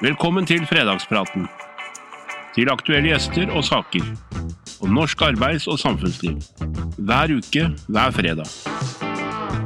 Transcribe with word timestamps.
Velkommen 0.00 0.46
til 0.48 0.62
fredagspraten. 0.64 1.44
Til 2.54 2.70
aktuelle 2.72 3.10
gjester 3.12 3.50
og 3.52 3.64
saker. 3.66 4.06
Om 4.80 4.94
norsk 4.96 5.22
arbeids- 5.26 5.68
og 5.68 5.78
samfunnsliv. 5.78 6.38
Hver 6.96 7.36
uke, 7.36 7.66
hver 7.88 8.14
fredag. 8.16 8.48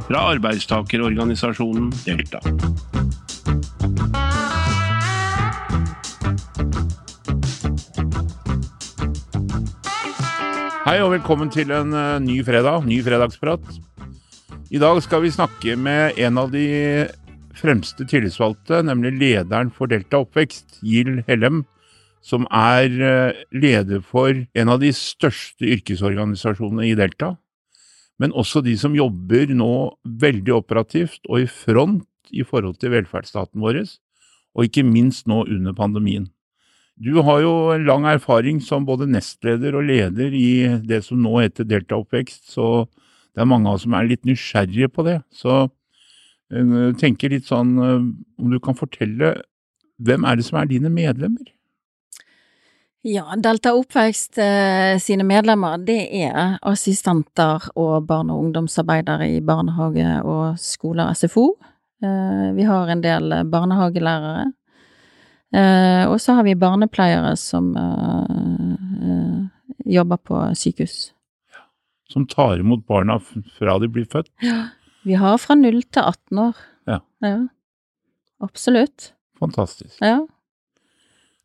Fra 0.08 0.24
arbeidstakerorganisasjonen 0.34 1.92
Delta. 2.04 2.42
Hei 10.84 10.98
og 11.00 11.14
velkommen 11.14 11.48
til 11.48 11.70
en 11.72 11.94
eh, 11.96 12.18
ny 12.20 12.42
fredag, 12.44 12.82
ny 12.84 12.98
fredagsprat. 13.06 13.62
I 14.68 14.82
dag 14.82 14.98
skal 15.02 15.22
vi 15.24 15.30
snakke 15.32 15.78
med 15.80 16.18
en 16.20 16.38
av 16.42 16.50
de 16.52 16.66
fremste 17.64 18.04
tillitsvalgte, 18.08 18.82
nemlig 18.84 19.14
lederen 19.16 19.70
for 19.72 19.88
Delta 19.88 20.20
Oppvekst, 20.24 20.82
Gild 20.84 21.22
Hellem, 21.28 21.62
som 22.24 22.46
er 22.52 22.92
eh, 23.04 23.40
leder 23.52 24.02
for 24.04 24.32
en 24.32 24.72
av 24.72 24.80
de 24.80 24.92
største 24.96 25.68
yrkesorganisasjonene 25.76 26.88
i 26.90 26.96
Delta. 26.98 27.34
Men 28.20 28.32
også 28.36 28.62
de 28.64 28.76
som 28.78 28.94
jobber 28.96 29.50
nå 29.56 29.72
veldig 30.22 30.54
operativt 30.60 31.24
og 31.28 31.42
i 31.42 31.50
front 31.50 32.06
i 32.32 32.44
forhold 32.46 32.78
til 32.80 32.94
velferdsstaten 32.94 33.60
vår, 33.60 33.82
og 34.54 34.68
ikke 34.68 34.86
minst 34.86 35.28
nå 35.30 35.42
under 35.44 35.74
pandemien. 35.76 36.28
Du 36.94 37.18
har 37.26 37.40
jo 37.42 37.74
lang 37.82 38.06
erfaring 38.06 38.60
som 38.62 38.86
både 38.86 39.08
nestleder 39.10 39.74
og 39.74 39.88
leder 39.88 40.30
i 40.30 40.78
det 40.86 41.02
som 41.08 41.18
nå 41.20 41.40
heter 41.40 41.66
Delta 41.66 41.98
Oppvekst, 41.98 42.46
så 42.54 42.86
det 43.34 43.42
er 43.42 43.50
mange 43.50 43.66
av 43.66 43.80
oss 43.80 43.84
som 43.88 43.96
er 43.98 44.06
litt 44.06 44.22
nysgjerrige 44.28 44.92
på 44.94 45.04
det. 45.08 45.18
Så 45.34 45.66
jeg 46.54 46.96
tenker 47.00 47.34
litt 47.34 47.48
sånn 47.50 47.74
eh, 47.82 48.06
om 48.40 48.52
du 48.52 48.60
kan 48.62 48.78
fortelle 48.78 49.34
hvem 50.04 50.24
er 50.26 50.38
det 50.38 50.46
som 50.46 50.58
er 50.60 50.70
dine 50.70 50.90
medlemmer? 50.92 51.50
Ja, 53.04 53.26
Delta 53.36 53.74
Oppvekst 53.76 54.38
eh, 54.40 54.96
sine 55.02 55.26
medlemmer, 55.28 55.76
det 55.84 56.06
er 56.24 56.56
assistenter 56.64 57.66
og 57.76 58.06
barne- 58.08 58.32
og 58.32 58.46
ungdomsarbeidere 58.46 59.28
i 59.34 59.42
barnehage 59.44 60.20
og 60.24 60.60
skoler 60.62 61.12
SFO. 61.12 61.50
Eh, 62.00 62.46
vi 62.56 62.64
har 62.64 62.88
en 62.88 63.04
del 63.04 63.34
barnehagelærere. 63.52 64.46
Eh, 65.54 66.04
og 66.08 66.16
så 66.20 66.38
har 66.38 66.46
vi 66.48 66.56
barnepleiere 66.58 67.36
som 67.38 67.74
eh, 67.78 68.70
eh, 69.04 69.36
jobber 69.98 70.18
på 70.18 70.40
sykehus. 70.58 71.12
Som 72.10 72.26
tar 72.26 72.58
imot 72.58 72.86
barna 72.88 73.20
fra 73.58 73.76
de 73.78 73.90
blir 73.92 74.08
født? 74.10 74.32
Ja. 74.42 74.64
Vi 75.04 75.18
har 75.20 75.36
fra 75.38 75.56
0 75.58 75.82
til 75.92 76.02
18 76.02 76.38
år. 76.38 76.60
Ja. 76.88 76.98
ja. 77.24 77.36
Absolutt. 78.44 79.12
Fantastisk. 79.40 79.98
Ja. 80.00 80.22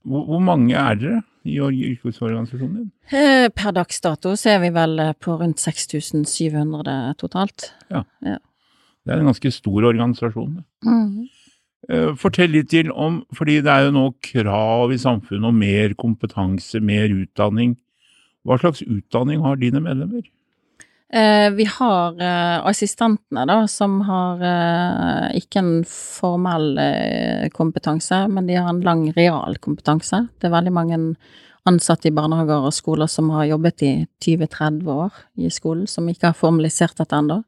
Hvor, 0.07 0.25
hvor 0.25 0.39
mange 0.39 0.75
er 0.75 0.95
dere 0.99 1.21
i 1.47 1.57
yrkesorganisasjonen 1.59 2.75
din? 2.77 2.91
Eh, 3.11 3.49
Per 3.55 3.75
dags 3.75 3.99
dato 4.03 4.35
så 4.39 4.55
er 4.55 4.63
vi 4.63 4.71
vel 4.75 4.99
eh, 5.03 5.15
på 5.19 5.35
rundt 5.39 5.59
6700 5.59 7.15
totalt. 7.19 7.73
Det 7.89 9.15
er 9.15 9.19
en 9.19 9.29
ganske 9.31 9.51
stor 9.51 9.89
organisasjon. 9.89 10.59
Mm. 10.85 11.27
Eh, 11.89 12.09
Fortell 12.19 12.51
litt 12.53 12.69
til 12.71 12.91
om, 12.91 13.23
fordi 13.35 13.59
det 13.65 13.71
er 13.73 13.87
jo 13.87 13.95
nå 13.95 14.05
krav 14.23 14.93
i 14.93 14.99
samfunnet 15.01 15.51
om 15.51 15.59
mer 15.59 15.95
kompetanse, 15.99 16.79
mer 16.83 17.11
utdanning. 17.11 17.77
Hva 18.47 18.59
slags 18.61 18.83
utdanning 18.85 19.41
har 19.43 19.59
dine 19.59 19.81
medlemmer? 19.83 20.23
Eh, 21.13 21.49
vi 21.51 21.65
har 21.65 22.21
eh, 22.21 22.65
assistentene, 22.69 23.45
da, 23.49 23.63
som 23.67 23.97
har 24.05 24.43
eh, 24.45 25.37
ikke 25.41 25.61
en 25.63 25.71
formell 25.89 26.77
kompetanse, 27.55 28.27
men 28.29 28.49
de 28.49 28.59
har 28.59 28.69
en 28.69 28.83
lang 28.85 29.07
realkompetanse. 29.15 30.27
Det 30.37 30.49
er 30.49 30.53
veldig 30.53 30.73
mange 30.75 30.99
ansatte 31.69 32.09
i 32.09 32.13
barnehager 32.15 32.67
og 32.67 32.75
skoler 32.77 33.09
som 33.09 33.31
har 33.33 33.49
jobbet 33.49 33.85
i 33.85 33.93
20-30 34.21 34.91
år 34.93 35.23
i 35.41 35.49
skolen, 35.53 35.89
som 35.89 36.07
ikke 36.09 36.29
har 36.29 36.37
formalisert 36.37 36.97
dette 37.01 37.17
ennå. 37.17 37.41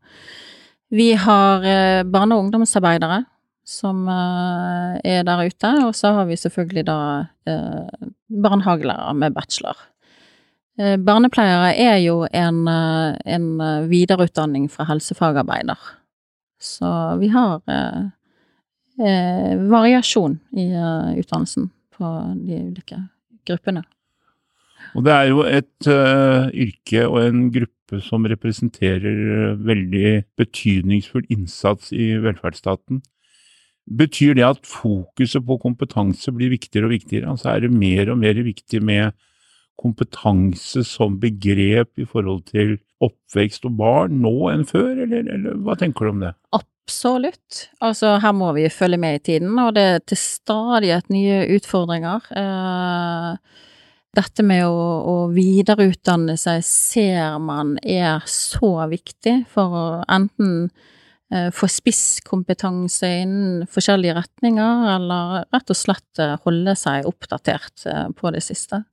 Vi 0.91 1.13
har 1.15 1.63
barne- 2.03 2.35
og 2.35 2.43
ungdomsarbeidere 2.43 3.21
som 3.63 4.03
er 4.09 5.23
der 5.23 5.45
ute, 5.47 5.71
og 5.85 5.95
så 5.95 6.11
har 6.17 6.27
vi 6.27 6.35
selvfølgelig 6.35 6.83
da 6.89 6.97
eh, 7.47 8.09
barnehagelærere 8.43 9.13
med 9.15 9.37
bachelor. 9.37 9.77
Eh, 10.81 10.97
Barnepleiere 10.97 11.75
er 11.77 11.99
jo 12.01 12.23
en, 12.25 12.61
eh, 12.67 13.17
en 13.35 13.47
eh, 13.61 13.87
videreutdanning 13.91 14.69
fra 14.71 14.87
helsefagarbeider. 14.89 15.77
Så 16.61 16.89
vi 17.19 17.29
har 17.33 17.61
eh, 17.69 18.09
variasjon 19.69 20.39
i 20.57 20.67
utdannelsen 21.17 21.71
på 21.95 22.11
de 22.45 22.59
ulike 22.69 22.99
gruppene. 23.47 23.83
Og 24.95 25.05
det 25.05 25.13
er 25.13 25.29
jo 25.29 25.43
et 25.47 25.87
uh, 25.87 26.49
yrke 26.51 27.05
og 27.07 27.17
en 27.21 27.45
gruppe 27.53 28.01
som 28.03 28.25
representerer 28.27 29.55
veldig 29.55 30.11
betydningsfull 30.37 31.23
innsats 31.31 31.93
i 31.95 32.11
velferdsstaten. 32.21 32.99
Betyr 33.87 34.35
det 34.37 34.45
at 34.45 34.67
fokuset 34.67 35.45
på 35.47 35.57
kompetanse 35.63 36.33
blir 36.35 36.51
viktigere 36.53 36.89
og 36.89 36.95
viktigere? 36.97 37.31
Altså 37.31 37.53
er 37.53 37.65
det 37.65 37.71
mer 37.73 38.11
og 38.11 38.19
mer 38.21 38.43
viktig 38.43 38.83
med 38.83 39.15
kompetanse 39.81 40.83
som 40.87 41.17
begrep 41.21 41.99
i 41.99 42.07
forhold 42.07 42.45
til 42.51 42.77
oppvekst 43.01 43.65
og 43.67 43.79
barn 43.79 44.19
nå 44.23 44.35
enn 44.51 44.67
før, 44.69 44.93
eller, 45.05 45.25
eller 45.25 45.57
hva 45.65 45.77
tenker 45.79 46.05
du 46.05 46.13
om 46.13 46.21
det? 46.25 46.35
Absolutt. 46.53 47.65
Altså, 47.83 48.15
her 48.21 48.35
må 48.35 48.51
vi 48.57 48.67
følge 48.73 48.99
med 49.01 49.19
i 49.19 49.25
tiden, 49.31 49.57
og 49.61 49.73
det 49.77 49.87
er 49.95 50.05
til 50.05 50.19
stadighet 50.19 51.09
nye 51.13 51.43
utfordringer. 51.55 52.29
Eh, 52.37 53.59
dette 54.17 54.45
med 54.45 54.65
å, 54.67 54.79
å 55.07 55.17
videreutdanne 55.31 56.35
seg 56.39 56.65
ser 56.67 57.37
man 57.41 57.77
er 57.81 58.25
så 58.29 58.73
viktig 58.91 59.37
for 59.53 59.77
å 59.77 59.85
enten 60.11 60.67
eh, 61.31 61.47
få 61.55 61.69
spisskompetanse 61.71 63.13
innen 63.23 63.69
forskjellige 63.71 64.19
retninger, 64.19 64.87
eller 64.97 65.45
rett 65.55 65.73
og 65.73 65.79
slett 65.79 66.21
eh, 66.21 66.35
holde 66.43 66.75
seg 66.77 67.07
oppdatert 67.09 67.87
på 68.19 68.35
det 68.35 68.43
siste. 68.45 68.83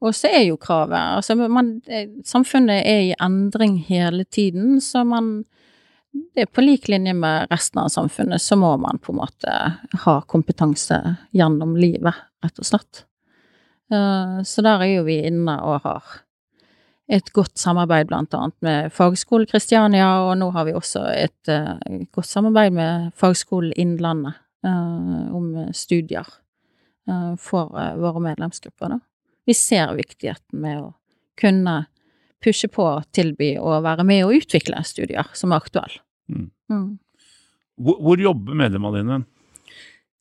Og 0.00 0.14
så 0.16 0.30
er 0.32 0.44
jo 0.46 0.56
kravet 0.60 0.96
Altså, 0.96 1.36
man, 1.36 1.74
eh, 1.86 2.08
samfunnet 2.24 2.86
er 2.88 3.02
i 3.10 3.16
endring 3.20 3.78
hele 3.88 4.24
tiden, 4.24 4.80
så 4.80 5.04
man 5.04 5.44
det 6.10 6.42
er 6.42 6.48
på 6.50 6.62
lik 6.64 6.88
linje 6.90 7.12
med 7.14 7.46
resten 7.52 7.78
av 7.78 7.88
samfunnet, 7.88 8.42
så 8.42 8.56
må 8.58 8.72
man 8.82 8.98
på 8.98 9.12
en 9.12 9.20
måte 9.20 9.52
ha 10.04 10.14
kompetanse 10.26 10.96
gjennom 11.30 11.76
livet, 11.78 12.16
rett 12.42 12.58
og 12.58 12.66
slett. 12.66 13.04
Eh, 13.92 14.40
Så 14.42 14.62
der 14.62 14.82
er 14.82 14.90
jo 14.96 15.04
vi 15.06 15.20
inne 15.28 15.54
og 15.62 15.84
har 15.84 16.02
et 17.10 17.32
godt 17.32 17.58
samarbeid 17.58 18.08
blant 18.08 18.34
annet 18.34 18.56
med 18.62 18.92
Fagskolen 18.92 19.46
Kristiania, 19.46 20.08
og 20.26 20.36
nå 20.38 20.50
har 20.50 20.64
vi 20.64 20.72
også 20.72 21.04
et 21.14 21.48
eh, 21.48 22.06
godt 22.10 22.26
samarbeid 22.26 22.72
med 22.72 23.12
Fagskolen 23.14 23.72
Innlandet 23.76 24.34
om 24.62 25.72
studier 25.72 26.26
for 27.38 27.70
våre 27.96 28.20
medlemsgrupper, 28.20 28.90
da. 28.92 28.98
Vi 29.50 29.54
ser 29.58 29.96
viktigheten 29.98 30.62
med 30.62 30.78
å 30.78 30.92
kunne 31.40 31.80
pushe 32.44 32.70
på, 32.70 32.86
tilby 33.10 33.56
og 33.58 33.82
være 33.82 34.04
med 34.06 34.22
å 34.22 34.34
utvikle 34.36 34.78
studier 34.86 35.26
som 35.34 35.50
er 35.50 35.64
aktuelle. 35.64 35.98
Mm. 36.30 36.50
Mm. 36.70 36.90
Hvor, 37.80 37.96
hvor 38.04 38.22
jobber 38.22 38.54
medlemmene 38.60 39.00
dine? 39.00 39.18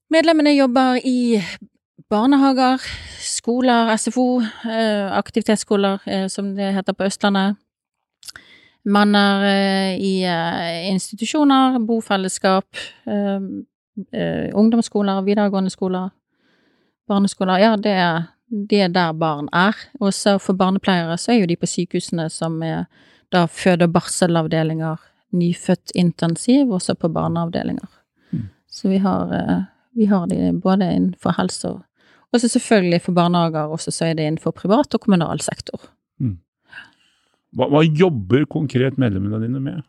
Medlemmene 0.09 0.56
jobber 0.56 0.97
i 1.06 1.38
barnehager, 2.09 2.81
skoler, 3.22 3.91
SFO, 4.01 4.41
eh, 4.66 5.12
aktivitetsskoler, 5.13 6.00
eh, 6.09 6.28
som 6.28 6.56
det 6.56 6.72
heter 6.73 6.97
på 6.97 7.06
Østlandet. 7.06 7.59
Man 8.90 9.13
er 9.16 9.46
eh, 9.46 9.94
i 10.01 10.13
institusjoner, 10.90 11.78
bofellesskap, 11.85 12.66
ungdomsskoler, 14.56 15.22
videregående 15.22 15.69
skoler, 15.69 16.09
barneskoler. 17.08 17.59
Ja, 17.61 17.75
det 17.75 17.93
er, 17.93 18.32
det 18.49 18.81
er 18.81 18.93
der 18.93 19.13
barn 19.13 19.49
er. 19.53 19.75
Og 19.99 20.13
så 20.13 20.37
for 20.41 20.57
barnepleiere 20.57 21.17
så 21.17 21.34
er 21.34 21.41
jo 21.41 21.49
de 21.49 21.57
på 21.59 21.69
sykehusene 21.69 22.29
som 22.29 22.61
er 22.63 22.85
da 23.31 23.46
føde- 23.46 23.85
og 23.85 23.93
barselavdelinger, 23.93 24.97
nyfødt 25.31 25.91
intensiv, 25.96 26.72
også 26.73 26.96
på 26.97 27.11
barneavdelinger. 27.13 27.90
Mm. 28.31 28.49
Så 28.67 28.90
vi 28.90 28.97
har, 28.97 29.34
eh, 29.34 29.61
vi 29.96 30.05
har 30.05 30.28
de 30.28 30.59
både 30.61 30.93
innenfor 30.96 31.37
helse 31.37 31.69
og 31.69 31.85
og 32.31 32.40
så 32.40 32.47
selvfølgelig 32.47 33.01
for 33.01 33.11
barnehager, 33.11 33.72
også 33.73 33.91
så 33.91 34.05
er 34.05 34.13
det 34.13 34.28
innenfor 34.28 34.51
privat 34.51 34.93
og 34.93 35.01
kommunal 35.01 35.40
sektor. 35.41 35.81
Hva, 37.57 37.66
hva 37.72 37.81
jobber 37.81 38.46
konkret 38.49 38.99
medlemmene 39.01 39.41
dine 39.41 39.61
med? 39.63 39.85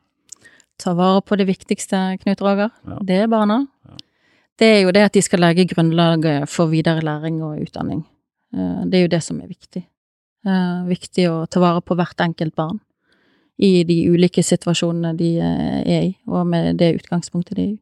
Ta 0.81 0.95
vare 0.97 1.21
på 1.27 1.37
det 1.37 1.47
viktigste, 1.51 1.99
Knut 2.23 2.41
Roger. 2.41 2.71
Ja. 2.89 3.01
Det 3.05 3.19
er 3.25 3.29
barna. 3.29 3.67
Ja. 3.89 3.99
Det 4.61 4.69
er 4.69 4.81
jo 4.85 4.95
det 4.97 5.05
at 5.09 5.17
de 5.17 5.23
skal 5.25 5.43
legge 5.45 5.69
grunnlaget 5.69 6.49
for 6.49 6.73
videre 6.73 7.05
læring 7.05 7.43
og 7.45 7.61
utdanning. 7.61 8.03
Eh, 8.55 8.85
Det 8.87 8.99
er 8.99 9.03
jo 9.07 9.15
det 9.15 9.23
som 9.23 9.41
er 9.41 9.51
viktig. 9.51 9.85
Eh, 10.47 10.85
Viktig 10.89 11.29
å 11.31 11.47
ta 11.47 11.61
vare 11.61 11.83
på 11.83 11.97
hvert 11.99 12.21
enkelt 12.21 12.55
barn 12.55 12.81
i 13.61 13.85
de 13.85 14.09
ulike 14.09 14.43
situasjonene 14.43 15.17
de 15.17 15.37
eh, 15.39 15.81
er 15.85 16.03
i, 16.09 16.17
og 16.27 16.47
med 16.47 16.79
det 16.81 16.95
utgangspunktet 17.03 17.57
de 17.57 17.63
er 17.63 17.73
i. 17.75 17.81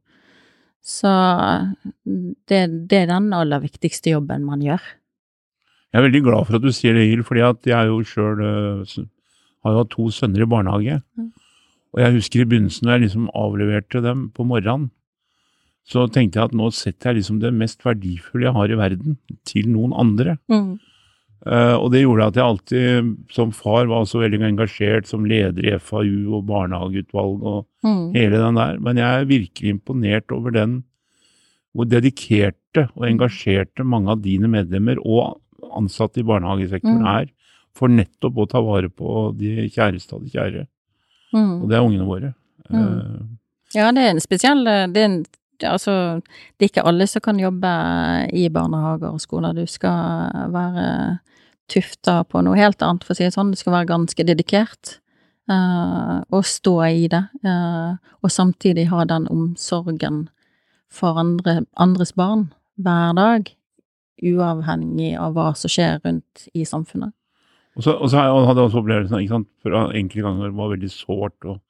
Så 0.82 1.11
det, 2.49 2.61
det 2.88 2.99
er 3.03 3.11
den 3.11 3.32
aller 3.35 3.61
viktigste 3.61 4.11
jobben 4.11 4.44
man 4.47 4.62
gjør. 4.65 4.81
Jeg 5.93 6.00
er 6.00 6.05
veldig 6.06 6.23
glad 6.25 6.47
for 6.47 6.56
at 6.56 6.65
du 6.65 6.73
sier 6.73 6.94
det, 6.97 7.09
Hill, 7.09 7.23
fordi 7.26 7.43
at 7.44 7.67
jeg 7.67 7.91
jo 7.91 7.99
sjøl 8.06 8.41
har 8.43 9.75
jo 9.75 9.82
hatt 9.82 9.91
to 9.93 10.09
sønner 10.14 10.44
i 10.44 10.49
barnehage. 10.49 11.00
Mm. 11.19 11.31
Og 11.94 12.00
jeg 12.03 12.14
husker 12.19 12.41
i 12.43 12.49
begynnelsen 12.49 12.88
da 12.88 12.97
jeg 12.97 13.06
liksom 13.06 13.29
avleverte 13.37 14.03
dem 14.05 14.29
på 14.37 14.47
morgenen, 14.49 14.91
så 15.88 16.05
tenkte 16.12 16.37
jeg 16.38 16.50
at 16.50 16.56
nå 16.58 16.69
setter 16.76 17.11
jeg 17.12 17.23
liksom 17.23 17.38
det 17.40 17.55
mest 17.56 17.81
verdifulle 17.87 18.44
jeg 18.50 18.56
har 18.58 18.69
i 18.75 18.76
verden, 18.79 19.17
til 19.49 19.69
noen 19.73 19.94
andre. 19.96 20.37
Mm. 20.52 20.75
Uh, 21.46 21.76
og 21.79 21.93
det 21.94 22.02
gjorde 22.02 22.26
at 22.29 22.37
jeg 22.37 22.44
alltid 22.44 23.11
som 23.32 23.52
far 23.55 23.87
var 23.88 24.05
så 24.11 24.19
veldig 24.20 24.40
engasjert 24.50 25.06
som 25.08 25.25
leder 25.25 25.64
i 25.70 25.76
FAU 25.79 26.35
og 26.37 26.44
barnehageutvalg 26.50 27.44
og 27.46 27.64
Mm. 27.85 28.12
hele 28.12 28.37
den 28.43 28.56
der. 28.58 28.79
Men 28.82 28.96
jeg 28.99 29.06
er 29.20 29.25
virkelig 29.31 29.70
imponert 29.70 30.32
over 30.35 30.50
den 30.50 30.82
hvor 31.73 31.87
dedikerte 31.87 32.88
og 32.96 33.05
engasjerte 33.06 33.85
mange 33.87 34.11
av 34.11 34.20
dine 34.25 34.49
medlemmer 34.50 34.99
og 35.06 35.38
ansatte 35.79 36.19
i 36.19 36.26
barnehagesektoren 36.26 37.05
Mm. 37.05 37.20
er 37.20 37.31
for 37.73 37.87
nettopp 37.88 38.35
å 38.35 38.49
ta 38.50 38.61
vare 38.61 38.88
på 38.90 39.31
de 39.38 39.69
kjæreste 39.70 40.12
av 40.12 40.25
de 40.25 40.31
kjære. 40.35 40.67
Mm. 41.32 41.62
Og 41.62 41.69
det 41.69 41.76
er 41.79 41.87
ungene 41.87 42.06
våre. 42.08 42.35
Mm. 42.69 42.82
Eh, 42.82 43.20
Ja, 43.75 43.93
det 43.93 44.02
er 44.02 44.11
en 44.11 44.20
spesiell 44.20 44.64
det 44.64 44.96
er 44.96 45.05
en, 45.05 45.25
Altså, 45.66 46.20
det 46.58 46.64
er 46.66 46.70
ikke 46.72 46.87
alle 46.87 47.06
som 47.10 47.25
kan 47.25 47.38
jobbe 47.40 47.72
i 48.37 48.49
barnehager 48.52 49.10
og 49.10 49.20
skoler. 49.20 49.56
Du 49.56 49.66
skal 49.66 50.31
være 50.55 51.19
tufta 51.69 52.22
på 52.25 52.43
noe 52.44 52.56
helt 52.56 52.82
annet, 52.82 53.05
for 53.05 53.12
å 53.12 53.19
si 53.19 53.26
det 53.26 53.34
sånn. 53.34 53.50
Du 53.52 53.58
skal 53.60 53.75
være 53.75 53.90
ganske 53.90 54.25
dedikert 54.25 54.99
uh, 55.50 56.22
og 56.31 56.46
stå 56.49 56.76
i 56.88 57.08
det. 57.12 57.25
Uh, 57.44 57.99
og 58.22 58.32
samtidig 58.32 58.88
ha 58.93 59.05
den 59.08 59.28
omsorgen 59.32 60.28
for 60.88 61.19
andre, 61.20 61.62
andres 61.76 62.14
barn 62.16 62.49
hver 62.81 63.12
dag, 63.19 63.50
uavhengig 64.25 65.12
av 65.19 65.34
hva 65.37 65.52
som 65.58 65.70
skjer 65.70 66.00
rundt 66.04 66.49
i 66.56 66.64
samfunnet. 66.66 67.12
Og 67.78 67.84
så, 67.84 67.94
og 67.94 68.11
så 68.11 68.19
hadde 68.25 68.58
jeg 68.58 68.66
også 68.70 68.81
opplevelsen 68.81 69.20
ikke 69.22 69.37
sant, 69.37 69.49
for 69.62 69.76
enkelte 69.94 70.25
ganger 70.25 70.49
det 70.49 70.56
var 70.58 70.72
veldig 70.72 70.90
sårt, 70.90 71.37
og 71.46 71.61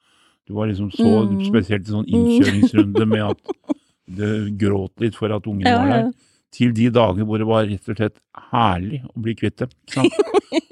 du 0.49 0.55
var 0.56 0.70
liksom 0.70 0.88
så 0.94 1.11
Mm. 1.29 1.43
spesielt 1.44 1.88
i 1.88 1.93
sånn 1.93 2.06
innkjøringsrunde 2.08 3.05
med 3.11 3.25
at 3.26 3.43
det 3.44 3.76
gråt 4.60 5.05
litt 5.05 5.19
for 5.19 5.32
at 5.34 5.46
ungen 5.49 5.69
var 5.69 5.93
der, 5.93 6.10
til 6.55 6.72
de 6.76 6.88
dager 6.94 7.28
hvor 7.28 7.40
det 7.40 7.49
var 7.49 7.69
rett 7.69 7.93
og 7.93 8.00
slett 8.00 8.16
herlig 8.52 9.02
å 9.10 9.20
bli 9.20 9.37
kvitt 9.37 9.64
dem. 9.64 9.72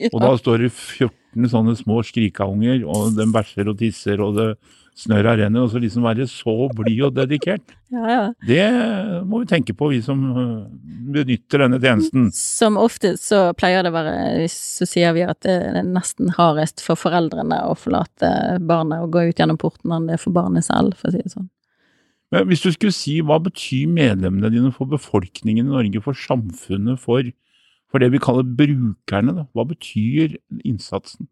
ja. 0.00 0.10
Og 0.12 0.18
da 0.22 0.32
står 0.40 0.64
det 0.64 0.72
14 0.72 1.50
sånne 1.52 1.76
små 1.76 2.00
skrikaunger, 2.06 2.82
og 2.88 3.16
den 3.18 3.34
bæsjer 3.34 3.68
og 3.68 3.78
tisser, 3.82 4.22
og 4.24 4.38
det 4.38 4.50
snørra 4.96 5.34
renner, 5.36 5.66
og 5.66 5.72
så 5.72 5.80
liksom 5.80 6.06
være 6.06 6.24
så 6.30 6.54
blid 6.72 7.02
og 7.04 7.16
dedikert. 7.18 7.74
ja, 7.92 8.04
ja. 8.08 8.22
Det 8.48 9.24
må 9.28 9.42
vi 9.42 9.48
tenke 9.50 9.74
på, 9.76 9.90
vi 9.92 10.00
som 10.04 10.22
øh, 10.32 10.62
benytter 11.12 11.66
denne 11.66 11.80
tjenesten. 11.82 12.30
Som 12.32 12.78
ofte 12.80 13.12
så 13.20 13.50
pleier 13.58 13.84
det 13.84 13.92
å 13.92 13.96
være, 13.98 14.46
så 14.52 14.88
sier 14.88 15.12
vi 15.16 15.26
at 15.28 15.42
det 15.44 15.58
er 15.68 15.84
nesten 15.84 16.32
hardest 16.38 16.80
for 16.84 16.98
foreldrene 16.98 17.60
å 17.68 17.76
forlate 17.76 18.30
barnet 18.64 19.04
og 19.04 19.12
gå 19.12 19.28
ut 19.28 19.44
gjennom 19.44 19.60
porten 19.60 19.92
enn 19.92 20.08
det 20.08 20.16
er 20.16 20.24
for 20.24 20.36
barnet 20.36 20.64
selv, 20.64 20.96
for 20.96 21.10
å 21.10 21.16
si 21.16 21.20
det 21.20 21.34
sånn. 21.34 21.50
Men 22.32 22.48
hvis 22.50 22.64
du 22.64 22.72
skulle 22.74 22.94
si, 22.94 23.20
hva 23.22 23.38
betyr 23.42 23.86
medlemmene 23.86 24.50
dine 24.50 24.72
for 24.74 24.90
befolkningen 24.90 25.66
i 25.66 25.70
Norge, 25.70 26.02
for 26.02 26.18
samfunnet, 26.18 26.98
for, 26.98 27.28
for 27.90 28.02
det 28.02 28.10
vi 28.12 28.22
kaller 28.22 28.46
brukerne? 28.58 29.36
Da? 29.36 29.46
Hva 29.54 29.66
betyr 29.68 30.34
innsatsen? 30.64 31.28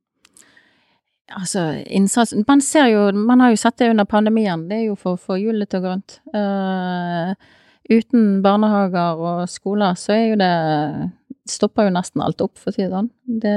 Altså, 1.32 1.82
innsats 1.88 2.34
Man 2.48 2.60
ser 2.60 2.86
jo, 2.92 3.08
man 3.16 3.40
har 3.40 3.50
jo 3.50 3.56
sett 3.56 3.78
det 3.80 3.90
under 3.90 4.04
pandemien, 4.04 4.68
det 4.68 4.76
er 4.76 4.88
jo 4.90 4.96
for 5.00 5.16
å 5.16 5.20
få 5.20 5.38
hjulet 5.40 5.70
til 5.70 5.80
å 5.80 5.84
gå 5.84 5.92
rundt. 5.94 6.18
Uh, 6.36 7.32
uten 7.90 8.42
barnehager 8.44 9.20
og 9.20 9.44
skoler 9.48 9.96
så 9.98 10.14
er 10.14 10.26
jo 10.28 10.40
det 10.40 10.54
Stopper 11.44 11.84
jo 11.84 11.92
nesten 11.92 12.22
alt 12.24 12.40
opp, 12.40 12.54
for 12.56 12.70
å 12.70 12.74
si 12.74 12.80
det 12.80 12.92
sånn. 12.92 13.10
Det 13.42 13.56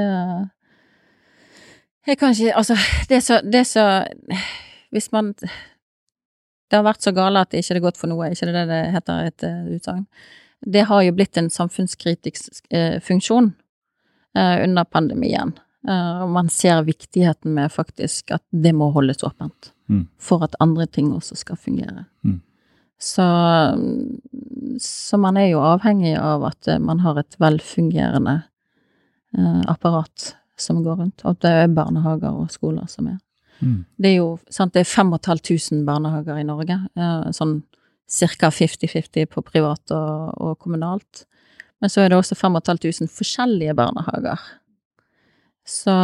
Jeg 2.08 2.18
kan 2.20 2.34
ikke 2.34 2.56
Altså, 2.60 2.76
det 3.08 3.16
er 3.16 3.22
så, 3.24 3.38
det 3.40 3.62
er 3.62 3.68
så 3.68 3.84
Hvis 4.92 5.08
man 5.12 5.32
Det 6.68 6.76
har 6.76 6.84
vært 6.84 7.04
så 7.04 7.14
gale 7.16 7.40
at 7.40 7.52
det 7.52 7.62
ikke 7.62 7.78
er 7.78 7.84
godt 7.86 8.00
for 8.00 8.10
noe, 8.10 8.28
ikke 8.32 8.50
det 8.52 8.66
det 8.68 8.82
heter 8.92 9.30
et 9.30 9.46
uh, 9.48 9.70
utsagn? 9.76 10.04
Det 10.60 10.84
har 10.88 11.02
jo 11.06 11.14
blitt 11.14 11.38
en 11.38 11.50
samfunnskritisk 11.50 12.64
eh, 12.74 12.98
funksjon 13.00 13.52
eh, 14.34 14.64
under 14.64 14.84
pandemien. 14.84 15.52
Eh, 15.88 16.22
og 16.22 16.32
man 16.34 16.48
ser 16.50 16.82
viktigheten 16.82 17.54
med 17.54 17.72
faktisk 17.72 18.32
at 18.34 18.42
det 18.50 18.74
må 18.74 18.90
holdes 18.94 19.22
åpent. 19.22 19.72
Mm. 19.88 20.08
For 20.20 20.42
at 20.44 20.58
andre 20.60 20.86
ting 20.86 21.12
også 21.14 21.38
skal 21.38 21.56
fungere. 21.56 22.04
Mm. 22.26 22.40
Så, 22.98 23.24
så 24.82 25.18
man 25.22 25.38
er 25.38 25.52
jo 25.52 25.62
avhengig 25.62 26.16
av 26.18 26.48
at 26.50 26.68
eh, 26.68 26.82
man 26.82 27.04
har 27.06 27.20
et 27.20 27.38
velfungerende 27.38 28.40
eh, 29.38 29.62
apparat 29.70 30.34
som 30.58 30.82
går 30.82 31.04
rundt. 31.04 31.24
Og 31.24 31.38
det 31.44 31.54
er 31.54 31.70
barnehager 31.70 32.34
og 32.34 32.50
skoler 32.50 32.90
som 32.90 33.12
er. 33.14 33.20
Mm. 33.60 33.80
Det 33.98 34.10
er 34.10 34.16
jo 34.20 34.28
sant, 34.50 34.74
det 34.74 34.84
er 34.84 34.90
5500 34.90 35.84
barnehager 35.86 36.38
i 36.38 36.46
Norge. 36.46 36.78
eh, 36.96 37.30
sånn 37.34 37.60
ca. 38.08 38.50
50-50 38.50 39.26
på 39.28 39.42
privat 39.44 39.92
og, 39.92 40.32
og 40.40 40.58
kommunalt. 40.62 41.26
Men 41.80 41.92
så 41.92 42.02
er 42.02 42.10
det 42.10 42.18
også 42.18 42.38
5500 42.38 43.10
forskjellige 43.12 43.76
barnehager. 43.78 44.40
Så 45.68 45.94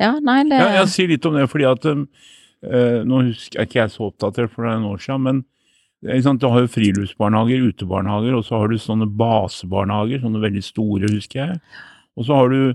Ja, 0.00 0.14
nei, 0.22 0.44
det 0.48 0.60
Ja, 0.60 0.68
jeg 0.80 0.88
sier 0.88 1.10
litt 1.10 1.26
om 1.26 1.34
det, 1.36 1.48
fordi 1.50 1.66
at 1.68 1.84
eh, 1.84 3.00
Nå 3.04 3.24
husker, 3.26 3.58
er 3.58 3.66
ikke 3.66 3.82
jeg 3.82 3.92
så 3.92 4.06
oppdatert, 4.08 4.52
for 4.52 4.64
det 4.64 4.70
er 4.70 4.78
en 4.78 4.92
år 4.92 5.02
siden, 5.02 5.26
men 5.26 5.44
du 6.00 6.46
har 6.48 6.62
jo 6.62 6.70
friluftsbarnehager, 6.72 7.66
utebarnehager, 7.68 8.34
og 8.38 8.44
så 8.46 8.56
har 8.56 8.68
du 8.68 8.78
sånne 8.80 9.08
basebarnehager, 9.20 10.22
sånne 10.22 10.40
veldig 10.40 10.62
store, 10.64 11.10
husker 11.12 11.40
jeg. 11.42 11.58
Og 12.16 12.24
så 12.24 12.38
har 12.38 12.48
du 12.48 12.74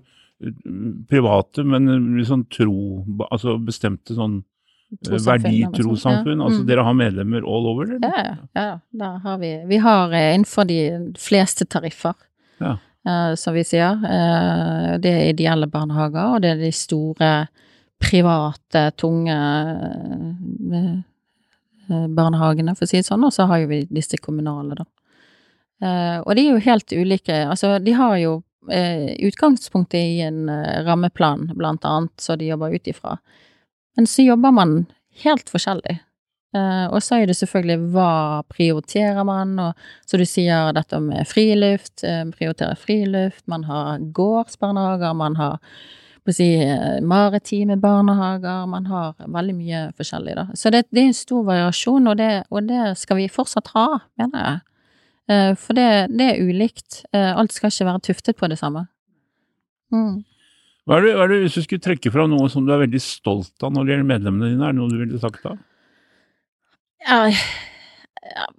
private, 1.10 1.64
men 1.64 1.88
sånn 2.28 2.46
tro, 2.52 3.06
altså 3.32 3.56
bestemte 3.64 4.16
sånn 4.18 4.42
eh, 4.44 4.98
Trossamfunn, 5.10 5.52
verditrosamfunn. 5.72 6.40
ja. 6.40 6.46
Altså 6.46 6.62
Mm. 6.62 6.68
dere 6.68 6.84
har 6.84 6.94
medlemmer 6.94 7.44
all 7.48 7.68
over, 7.68 7.84
eller? 7.96 8.00
Ja, 8.04 8.36
ja, 8.56 8.80
ja. 8.94 9.18
Har 9.24 9.38
vi 9.40 9.64
Vi 9.68 9.78
har 9.78 10.12
eh, 10.14 10.34
innenfor 10.36 10.68
de 10.68 11.14
fleste 11.18 11.66
tariffer, 11.66 12.14
Ja. 12.62 12.78
uh, 13.08 13.36
som 13.36 13.54
vi 13.54 13.64
sier. 13.64 13.96
Uh, 14.04 14.98
det 14.98 15.12
er 15.12 15.34
ideelle 15.34 15.68
barnehager, 15.68 16.36
og 16.36 16.42
det 16.42 16.52
er 16.52 16.58
de 16.58 16.72
store 16.72 17.48
private, 18.00 18.92
tunge 18.98 19.32
eh, 19.32 21.00
eh, 21.90 22.08
barnehagene, 22.08 22.76
for 22.76 22.86
å 22.86 22.88
si 22.90 22.98
det 22.98 23.06
sånn. 23.08 23.24
Og 23.26 23.32
så 23.34 23.48
har 23.48 23.60
jo 23.60 23.68
vi 23.68 23.86
disse 23.86 24.18
kommunale, 24.22 24.76
da. 24.76 24.86
Eh, 25.82 26.20
og 26.26 26.36
de 26.36 26.42
er 26.48 26.52
jo 26.54 26.60
helt 26.60 26.88
ulike. 26.92 27.34
Altså, 27.50 27.80
de 27.84 27.92
har 27.94 28.18
jo 28.18 28.34
eh, 28.38 28.44
utgangspunktet 28.70 30.00
i 30.00 30.22
en 30.26 30.50
eh, 30.50 30.84
rammeplan, 30.86 31.52
blant 31.56 31.86
annet, 31.86 32.14
så 32.22 32.36
de 32.36 32.50
jobber 32.50 32.76
ut 32.76 32.88
ifra. 32.88 33.18
Men 33.96 34.08
så 34.08 34.26
jobber 34.26 34.52
man 34.52 34.86
helt 35.24 35.50
forskjellig. 35.50 36.00
Eh, 36.56 36.86
og 36.94 37.04
så 37.04 37.20
er 37.20 37.30
det 37.30 37.36
selvfølgelig 37.40 37.92
hva 37.96 38.44
prioriterer 38.52 39.26
man, 39.28 39.58
og 39.60 40.08
så 40.08 40.20
du 40.20 40.26
sier 40.30 40.72
dette 40.76 41.00
med 41.04 41.28
friluft, 41.28 42.04
eh, 42.04 42.24
prioriterer 42.32 42.80
friluft, 42.80 43.44
man 43.52 43.66
har 43.68 44.00
gårdsbarnehager, 44.16 45.14
man 45.14 45.36
har 45.36 45.60
si, 46.32 46.56
eh, 46.56 47.02
maritime 47.02 47.78
barnehager, 47.78 48.66
man 48.68 48.86
har 48.86 49.14
veldig 49.20 49.56
mye 49.56 49.82
forskjellig, 49.98 50.36
da. 50.36 50.48
Så 50.56 50.72
det, 50.72 50.86
det 50.92 51.04
er 51.04 51.12
en 51.12 51.14
stor 51.14 51.44
variasjon, 51.44 52.08
og 52.08 52.18
det, 52.18 52.46
og 52.50 52.68
det 52.68 52.98
skal 52.98 53.18
vi 53.18 53.28
fortsatt 53.28 53.74
ha, 53.76 53.88
mener 54.18 54.48
jeg. 54.48 54.60
Eh, 55.32 55.52
for 55.58 55.78
det, 55.78 55.90
det 56.14 56.30
er 56.32 56.46
ulikt. 56.46 57.04
Eh, 57.14 57.32
alt 57.34 57.54
skal 57.56 57.74
ikke 57.74 57.90
være 57.90 58.04
tuftet 58.10 58.38
på 58.38 58.50
det 58.52 58.60
samme. 58.62 58.86
Mm. 59.94 60.24
Hva 60.86 61.00
er, 61.00 61.06
det, 61.06 61.14
hva 61.18 61.26
er 61.26 61.32
det, 61.34 61.40
hvis 61.46 61.58
du 61.58 61.66
skulle 61.66 61.86
trekke 61.86 62.12
fram 62.14 62.30
noe 62.30 62.50
som 62.52 62.66
du 62.66 62.74
er 62.74 62.84
veldig 62.84 63.02
stolt 63.02 63.66
av 63.66 63.74
når 63.74 63.86
det 63.86 63.96
gjelder 63.96 64.12
medlemmene 64.12 64.52
dine, 64.52 64.68
er 64.68 64.76
det 64.76 64.80
noe 64.82 64.92
du 64.92 65.00
ville 65.02 65.22
sagt 65.22 65.46
da? 65.46 65.56
Ja, 67.06 67.20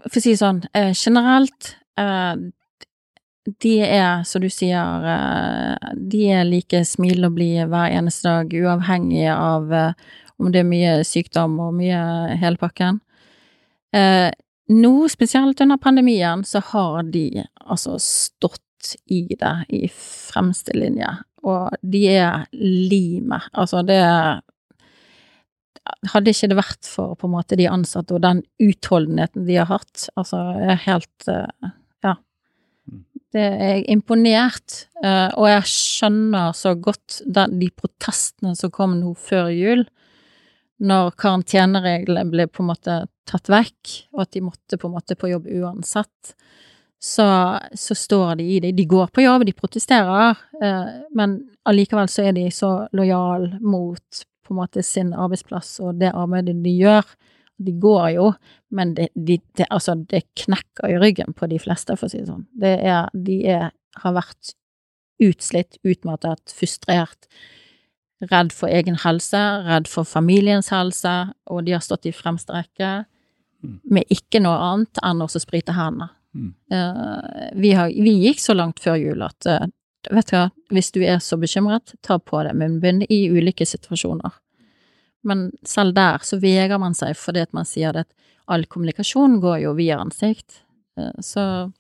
for 0.07 0.19
å 0.19 0.23
si 0.23 0.33
det 0.33 0.41
sånn, 0.43 0.63
eh, 0.75 0.93
generelt 0.95 1.75
De 3.63 3.73
er, 3.81 4.25
som 4.27 4.43
du 4.43 4.49
sier, 4.51 5.05
de 5.95 6.23
er 6.35 6.43
like 6.45 6.81
smilende 6.85 7.31
og 7.31 7.37
blide 7.37 7.69
hver 7.71 7.95
eneste 7.95 8.27
dag, 8.27 8.51
uavhengig 8.51 9.29
av 9.31 9.71
om 9.71 10.51
det 10.51 10.65
er 10.65 10.67
mye 10.67 10.97
sykdom 11.07 11.55
og 11.63 11.77
mye 11.79 12.01
hele 12.43 12.59
pakken. 12.59 12.99
Nå, 14.67 15.09
spesielt 15.09 15.61
under 15.63 15.79
pandemien, 15.79 16.43
så 16.45 16.61
har 16.73 17.07
de 17.15 17.45
altså 17.63 17.99
stått 18.03 18.63
i 19.07 19.23
det 19.39 19.55
i 19.75 19.87
fremste 19.91 20.75
linje, 20.75 21.09
og 21.47 21.75
de 21.83 22.03
er 22.17 22.47
limet. 22.59 23.47
Altså, 23.55 23.83
det 23.87 24.03
hadde 26.11 26.33
ikke 26.33 26.51
det 26.51 26.59
vært 26.59 26.89
for 26.91 27.15
på 27.19 27.29
en 27.29 27.35
måte 27.37 27.59
de 27.59 27.69
ansatte 27.71 28.17
og 28.17 28.25
den 28.25 28.43
utholdenheten 28.63 29.47
de 29.47 29.59
har 29.61 29.71
hatt, 29.71 30.09
altså 30.19 30.43
jeg 30.59 30.73
er 30.75 30.85
helt 30.87 31.29
eh, 31.33 31.73
Ja. 32.05 32.15
Det 33.35 33.43
er 33.43 33.71
jeg 33.71 33.85
imponert, 33.93 34.87
eh, 35.03 35.31
og 35.35 35.49
jeg 35.51 35.71
skjønner 35.71 36.55
så 36.57 36.75
godt 36.75 37.21
den, 37.27 37.59
de 37.61 37.71
protestene 37.71 38.55
som 38.59 38.73
kom 38.75 38.99
nå 39.01 39.15
før 39.19 39.51
jul, 39.55 39.87
når 40.83 41.15
karantenereglene 41.21 42.31
ble 42.31 42.47
på 42.51 42.63
en 42.63 42.71
måte 42.75 42.97
tatt 43.27 43.51
vekk, 43.51 43.93
og 44.15 44.25
at 44.27 44.33
de 44.37 44.45
måtte 44.45 44.79
på 44.81 44.89
en 44.89 44.97
måte 44.97 45.17
på 45.19 45.31
jobb 45.31 45.49
uansett, 45.59 46.35
så, 47.03 47.59
så 47.75 47.95
står 47.95 48.37
de 48.41 48.47
i 48.57 48.61
det. 48.61 48.73
De 48.77 48.87
går 48.89 49.11
på 49.15 49.25
jobb, 49.25 49.45
de 49.47 49.55
protesterer, 49.57 50.39
eh, 50.63 50.93
men 51.17 51.39
allikevel 51.69 52.09
så 52.11 52.29
er 52.29 52.37
de 52.37 52.49
så 52.55 52.73
lojal 52.97 53.51
mot 53.61 54.23
på 54.47 54.55
en 54.55 54.61
måte 54.61 54.83
sin 54.87 55.13
arbeidsplass 55.15 55.81
og 55.83 55.99
det 56.01 56.13
arbeidet 56.15 56.57
de 56.65 56.77
gjør. 56.79 57.09
De 57.67 57.73
går 57.81 58.09
jo, 58.17 58.31
men 58.77 58.95
det, 58.97 59.09
de, 59.15 59.39
de, 59.57 59.67
altså, 59.71 59.97
det 59.97 60.27
knekker 60.37 60.93
i 60.93 61.01
ryggen 61.01 61.35
på 61.37 61.49
de 61.51 61.59
fleste, 61.61 61.97
for 61.97 62.09
å 62.09 62.13
si 62.13 62.21
det 62.21 62.29
sånn. 62.29 62.47
Det 62.53 62.75
er, 62.85 63.09
de 63.17 63.39
er, 63.49 63.71
har 64.03 64.17
vært 64.17 64.53
utslitt, 65.25 65.79
utmattet, 65.87 66.53
frustrert, 66.53 67.31
redd 68.29 68.53
for 68.53 68.73
egen 68.73 68.99
helse, 69.01 69.41
redd 69.65 69.89
for 69.89 70.09
familiens 70.09 70.69
helse, 70.73 71.15
og 71.49 71.65
de 71.65 71.77
har 71.77 71.85
stått 71.85 72.09
i 72.09 72.15
fremste 72.17 72.53
rekke 72.53 73.07
med 73.85 74.05
ikke 74.13 74.41
noe 74.43 74.57
annet 74.73 75.01
enn 75.03 75.23
å 75.25 75.29
sprite 75.33 75.73
hendene. 75.77 76.11
Mm. 76.37 76.51
Uh, 76.73 77.51
vi, 77.57 77.71
har, 77.73 77.89
vi 77.89 78.13
gikk 78.27 78.41
så 78.43 78.55
langt 78.55 78.81
før 78.85 78.99
jul 79.01 79.23
at 79.25 79.47
uh, 79.49 79.65
vet 80.13 80.29
du 80.29 80.35
hva, 80.37 80.51
hvis 80.71 80.93
du 80.93 81.01
er 81.03 81.19
så 81.25 81.39
bekymret, 81.41 81.95
ta 82.05 82.19
på 82.19 82.43
deg 82.45 82.55
munnbind 82.61 83.07
i 83.09 83.23
ulike 83.33 83.65
situasjoner. 83.67 84.35
Men 85.27 85.49
selv 85.67 85.95
der 85.97 86.23
så 86.23 86.37
vegrer 86.39 86.79
man 86.79 86.95
seg 86.95 87.17
fordi 87.19 87.41
at 87.47 87.53
man 87.57 87.65
sier 87.67 87.97
at 87.97 88.13
all 88.47 88.67
kommunikasjon 88.71 89.41
går 89.43 89.65
jo 89.65 89.73
via 89.81 89.99
ansikt. 90.03 90.63
Uh, 90.99 91.13
Så, 91.21 91.73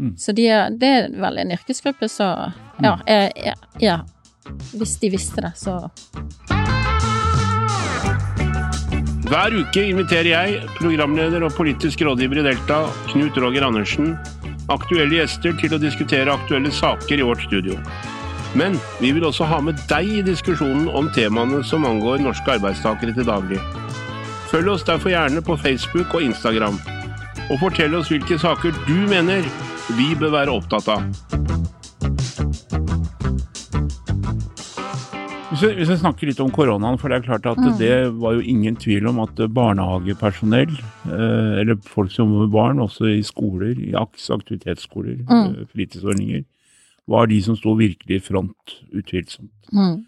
Mm. 0.00 0.14
så 0.16 0.32
de 0.32 0.46
er, 0.48 0.70
det 0.80 0.88
er 0.88 1.10
vel 1.12 1.38
en 1.42 1.50
yrkesgruppe 1.52 2.08
så 2.08 2.30
Ja, 2.80 2.94
jeg, 3.06 3.32
jeg, 3.36 3.54
ja. 3.84 3.98
Hvis 4.72 4.96
de 5.02 5.10
visste 5.12 5.44
det, 5.44 5.52
så 5.60 5.90
Hver 9.30 9.54
uke 9.54 9.82
inviterer 9.86 10.26
jeg, 10.26 10.62
programleder 10.74 11.44
og 11.46 11.52
politisk 11.54 12.00
rådgiver 12.02 12.40
i 12.40 12.42
Delta, 12.48 12.80
Knut 13.12 13.36
Roger 13.38 13.62
Andersen, 13.62 14.16
aktuelle 14.74 15.20
gjester 15.20 15.54
til 15.60 15.76
å 15.76 15.78
diskutere 15.78 16.34
aktuelle 16.34 16.72
saker 16.74 17.22
i 17.22 17.28
vårt 17.28 17.44
studio. 17.44 17.76
Men 18.58 18.74
vi 18.98 19.12
vil 19.14 19.28
også 19.28 19.46
ha 19.46 19.60
med 19.62 19.78
deg 19.92 20.10
i 20.16 20.24
diskusjonen 20.26 20.88
om 20.90 21.12
temaene 21.14 21.62
som 21.62 21.86
angår 21.86 22.24
norske 22.24 22.56
arbeidstakere 22.56 23.14
til 23.14 23.28
daglig. 23.30 23.62
Følg 24.50 24.74
oss 24.74 24.88
derfor 24.88 25.14
gjerne 25.14 25.46
på 25.46 25.60
Facebook 25.62 26.10
og 26.10 26.26
Instagram, 26.26 26.82
og 27.46 27.62
fortell 27.62 27.94
oss 28.00 28.10
hvilke 28.10 28.40
saker 28.42 28.74
du 28.88 28.98
mener 29.14 29.46
vi 29.94 30.10
bør 30.18 30.40
være 30.40 30.58
opptatt 30.58 30.90
av. 30.90 31.49
Hvis 35.60 35.68
vi, 35.68 35.76
hvis 35.76 35.90
vi 35.92 35.96
snakker 36.00 36.26
litt 36.30 36.38
om 36.40 36.50
koronaen, 36.54 36.96
for 36.98 37.12
det 37.12 37.18
er 37.18 37.26
klart 37.26 37.44
at 37.50 37.58
Mm. 37.60 37.76
det 37.78 37.96
var 38.16 38.32
jo 38.32 38.40
ingen 38.40 38.76
tvil 38.76 39.06
om 39.10 39.18
at 39.20 39.34
barnehagepersonell, 39.36 40.70
eh, 41.04 41.60
eller 41.60 41.76
folk 41.84 42.10
som 42.10 42.30
med 42.32 42.50
barn, 42.50 42.78
også 42.80 43.04
i 43.18 43.20
skoler, 43.22 43.76
i 43.76 43.92
AKS, 43.92 44.30
aktivitetsskoler, 44.30 45.18
Mm. 45.28 45.60
eh, 45.60 45.66
fritidsordninger, 45.66 46.44
var 47.06 47.26
de 47.26 47.42
som 47.42 47.56
sto 47.56 47.74
virkelig 47.76 48.16
i 48.16 48.20
front, 48.20 48.80
utvilsomt. 48.94 49.50
mm, 49.72 50.06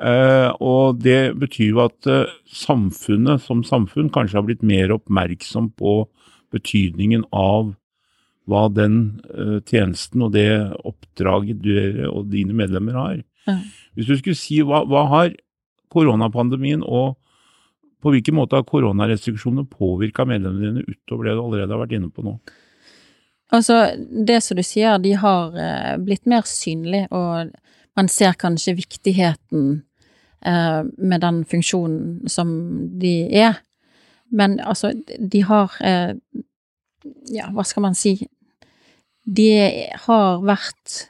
Eh, 0.00 0.52
og 0.62 1.00
det 1.02 1.36
betyr 1.38 1.68
jo 1.70 1.80
at 1.84 2.06
eh, 2.06 2.24
samfunnet 2.48 3.40
som 3.42 3.62
samfunn 3.62 4.08
kanskje 4.10 4.34
har 4.34 4.42
blitt 4.42 4.62
mer 4.62 4.88
oppmerksom 4.88 5.72
på 5.76 6.06
betydningen 6.52 7.24
av 7.34 7.74
hva 8.48 8.72
den 8.72 9.20
eh, 9.28 9.60
tjenesten 9.60 10.22
og 10.22 10.32
det 10.32 10.72
oppdraget 10.86 11.60
du 11.60 12.08
og 12.08 12.30
dine 12.30 12.54
medlemmer 12.54 12.92
har. 12.92 13.22
Ja. 13.46 13.58
Hvis 13.94 14.08
du 14.08 14.16
skulle 14.18 14.38
si 14.38 14.60
hva, 14.66 14.84
hva 14.88 15.06
har 15.10 15.34
koronapandemien 15.90 16.84
og 16.86 17.16
på 18.00 18.14
hvilken 18.14 18.36
måte 18.38 18.56
har 18.56 18.68
koronarestriksjonene 18.68 19.68
påvirka 19.68 20.24
medlemmene 20.28 20.80
dine 20.80 20.84
utover 20.88 21.28
det 21.28 21.36
du 21.36 21.42
allerede 21.42 21.74
har 21.74 21.82
vært 21.82 21.96
inne 21.98 22.12
på 22.14 22.24
nå? 22.24 22.38
Altså, 23.50 23.80
det 23.98 24.38
som 24.46 24.56
du 24.56 24.62
sier, 24.64 25.00
de 25.02 25.16
har 25.18 25.56
eh, 25.58 25.96
blitt 26.00 26.28
mer 26.30 26.46
synlige, 26.46 27.08
og 27.10 27.50
man 27.98 28.08
ser 28.08 28.38
kanskje 28.38 28.76
viktigheten 28.78 29.82
eh, 30.46 30.82
med 30.86 31.24
den 31.24 31.42
funksjonen 31.50 32.30
som 32.30 32.52
de 33.02 33.14
er. 33.42 33.58
Men 34.30 34.60
altså, 34.62 34.94
de 35.18 35.42
har 35.48 35.74
eh, 35.84 36.14
Ja, 37.32 37.46
hva 37.56 37.64
skal 37.64 37.80
man 37.80 37.94
si? 37.96 38.12
De 39.24 39.48
har 40.04 40.42
vært 40.44 41.09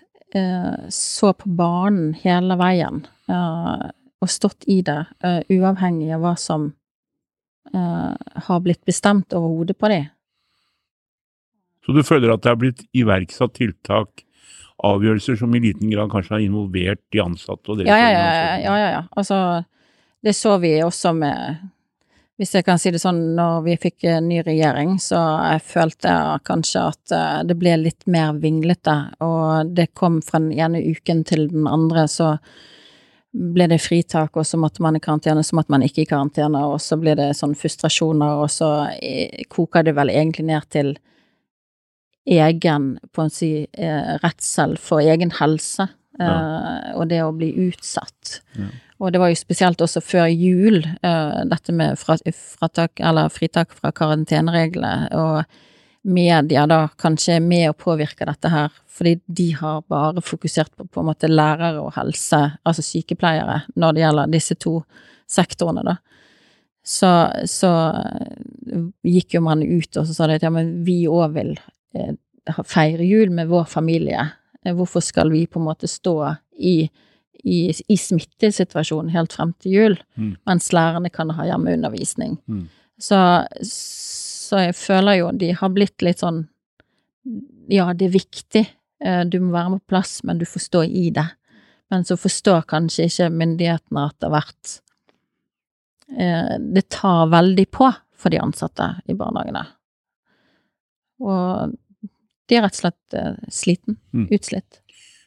så 0.95 1.33
på 1.35 1.51
banen 1.59 2.13
hele 2.23 2.55
veien 2.61 3.03
eh, 3.31 3.89
og 4.21 4.31
stått 4.31 4.67
i 4.69 4.81
det, 4.85 5.01
eh, 5.25 5.41
uavhengig 5.49 6.13
av 6.15 6.25
hva 6.25 6.35
som 6.39 6.71
eh, 7.73 8.41
har 8.47 8.65
blitt 8.65 8.83
bestemt 8.89 9.33
over 9.37 9.57
hodet 9.57 9.79
på 9.81 9.91
dem. 9.93 10.09
Så 11.87 11.97
du 11.97 12.03
føler 12.05 12.35
at 12.35 12.45
det 12.45 12.53
er 12.53 12.61
blitt 12.61 12.83
iverksatt 12.93 13.57
tiltak, 13.57 14.27
avgjørelser 14.85 15.37
som 15.41 15.55
i 15.57 15.63
liten 15.65 15.91
grad 15.93 16.13
kanskje 16.13 16.37
har 16.37 16.45
involvert 16.45 17.01
de 17.13 17.21
ansatte 17.25 17.73
og 17.73 17.81
deres 17.81 17.91
Ja, 17.91 17.99
ja, 18.01 18.11
ja, 18.13 18.45
ja, 18.61 18.77
ja, 18.81 18.91
ja. 18.95 19.03
Altså, 19.17 19.41
det 20.25 20.37
så 20.37 20.57
vi 20.61 20.77
også 20.85 21.13
med 21.17 21.65
Hvis 22.41 22.55
jeg 22.57 22.65
kan 22.65 22.79
si 22.81 22.89
det 22.89 23.03
sånn, 23.03 23.19
når 23.37 23.59
vi 23.67 23.75
fikk 23.77 24.07
en 24.09 24.31
ny 24.31 24.39
regjering, 24.41 24.95
så 25.03 25.19
jeg 25.45 25.61
følte 25.75 26.13
kanskje 26.49 26.85
at 26.89 27.13
eh, 27.13 27.41
det 27.45 27.57
ble 27.61 27.75
litt 27.83 28.07
mer 28.09 28.39
vinglete, 28.41 28.95
og 29.21 29.75
det 29.77 29.91
kom 29.93 30.23
fra 30.25 30.41
den 30.41 30.55
ene 30.57 30.81
uken 30.81 31.21
til 31.29 31.51
den 31.51 31.69
andre, 31.69 32.07
så 32.09 32.31
ble 33.31 33.69
det 33.69 33.83
fritak, 33.85 34.41
og 34.41 34.49
så 34.49 34.57
måtte 34.57 34.81
man 34.81 34.97
i 34.97 35.05
karantene, 35.05 35.45
så 35.45 35.59
måtte 35.59 35.75
man 35.75 35.85
ikke 35.85 36.07
i 36.07 36.09
karantene, 36.09 36.65
og 36.65 36.81
så 36.81 36.97
ble 37.03 37.13
det 37.21 37.29
sånn 37.37 37.53
frustrasjoner, 37.61 38.41
og 38.41 38.49
så 38.57 38.73
eh, 38.97 39.45
koker 39.53 39.85
det 39.85 39.99
vel 40.01 40.17
egentlig 40.17 40.49
ned 40.49 40.73
til 40.73 40.95
egen, 42.25 42.95
på 43.13 43.27
en 43.27 43.37
si, 43.37 43.53
eh, 43.69 44.15
redsel 44.25 44.79
for 44.81 45.05
egen 45.05 45.37
helse, 45.43 45.93
ja. 46.17 46.37
og 46.97 47.07
det 47.13 47.21
å 47.21 47.35
bli 47.37 47.53
utsatt. 47.69 48.41
Ja. 48.57 48.73
Og 49.01 49.13
det 49.13 49.21
var 49.23 49.33
jo 49.33 49.39
spesielt 49.39 49.81
også 49.81 50.03
før 50.05 50.29
jul, 50.29 50.83
eh, 50.85 51.41
dette 51.49 51.73
med 51.73 51.97
fratak, 51.99 53.01
fritak 53.33 53.73
fra 53.73 53.93
karantenereglene, 53.97 55.09
og 55.17 55.45
media 56.05 56.67
da 56.69 56.87
kanskje 57.01 57.37
er 57.37 57.45
med 57.45 57.71
å 57.71 57.77
påvirke 57.77 58.27
dette 58.29 58.49
her, 58.49 58.71
fordi 58.89 59.21
de 59.27 59.51
har 59.57 59.83
bare 59.89 60.21
fokusert 60.25 60.73
på 60.77 60.87
på 60.89 61.01
en 61.01 61.09
måte 61.11 61.29
lærere 61.29 61.81
og 61.81 61.95
helse, 61.97 62.41
altså 62.65 62.85
sykepleiere, 62.85 63.63
når 63.77 63.97
det 63.97 64.05
gjelder 64.05 64.33
disse 64.33 64.57
to 64.61 64.81
sektorene, 65.29 65.85
da. 65.85 65.97
Så, 66.91 67.11
så 67.45 67.71
gikk 69.05 69.37
jo 69.37 69.43
man 69.45 69.63
ut 69.63 69.97
og 70.01 70.07
så 70.09 70.15
sa 70.17 70.29
at 70.33 70.43
ja, 70.43 70.51
men 70.51 70.79
vi 70.85 71.05
òg 71.09 71.35
vil 71.37 71.53
eh, 71.95 72.17
feire 72.65 73.05
jul 73.05 73.31
med 73.37 73.51
vår 73.53 73.69
familie. 73.69 74.25
Eh, 74.65 74.73
Hvorfor 74.75 75.05
skal 75.05 75.31
vi 75.31 75.45
på 75.47 75.61
en 75.61 75.69
måte 75.69 75.91
stå 75.91 76.17
i, 76.57 76.89
i, 77.45 77.71
i 77.89 77.97
smittesituasjonen 77.97 79.11
helt 79.15 79.33
frem 79.37 79.53
til 79.63 79.73
jul, 79.73 79.97
Mm. 80.17 80.37
mens 80.47 80.71
lærerne 80.73 81.11
kan 81.13 81.31
ha 81.31 81.45
hjemmeundervisning? 81.49 82.39
Mm. 82.49 82.69
Så, 83.01 83.17
så 83.65 84.59
jeg 84.67 84.75
føler 84.77 85.19
jo 85.21 85.31
de 85.33 85.53
har 85.57 85.71
blitt 85.73 86.03
litt 86.03 86.21
sånn 86.21 86.49
Ja, 87.71 87.93
det 87.95 88.07
er 88.09 88.15
viktig, 88.17 88.65
eh, 89.05 89.25
du 89.25 89.39
må 89.41 89.53
være 89.53 89.71
med 89.71 89.81
på 89.85 89.93
plass, 89.95 90.23
men 90.25 90.39
du 90.41 90.45
får 90.49 90.61
stå 90.65 90.83
i 90.85 91.11
det. 91.15 91.27
Men 91.91 92.05
så 92.05 92.17
forstår 92.19 92.65
kanskje 92.67 93.05
ikke 93.07 93.29
myndighetene 93.31 94.07
at 94.09 94.17
det 94.19 94.29
har 94.31 94.35
vært 94.41 94.81
eh, 96.19 96.57
Det 96.59 96.89
tar 96.89 97.29
veldig 97.31 97.67
på 97.71 97.91
for 98.21 98.31
de 98.31 98.39
ansatte 98.43 98.89
i 99.09 99.15
barnehagene. 99.15 99.63
Og 101.21 101.77
de 102.49 102.57
er 102.59 102.65
rett 102.67 102.75
og 102.75 102.81
slett 102.83 103.15
eh, 103.17 103.37
sliten. 103.53 103.97
Mm. 104.13 104.27
Utslitt. 104.35 104.80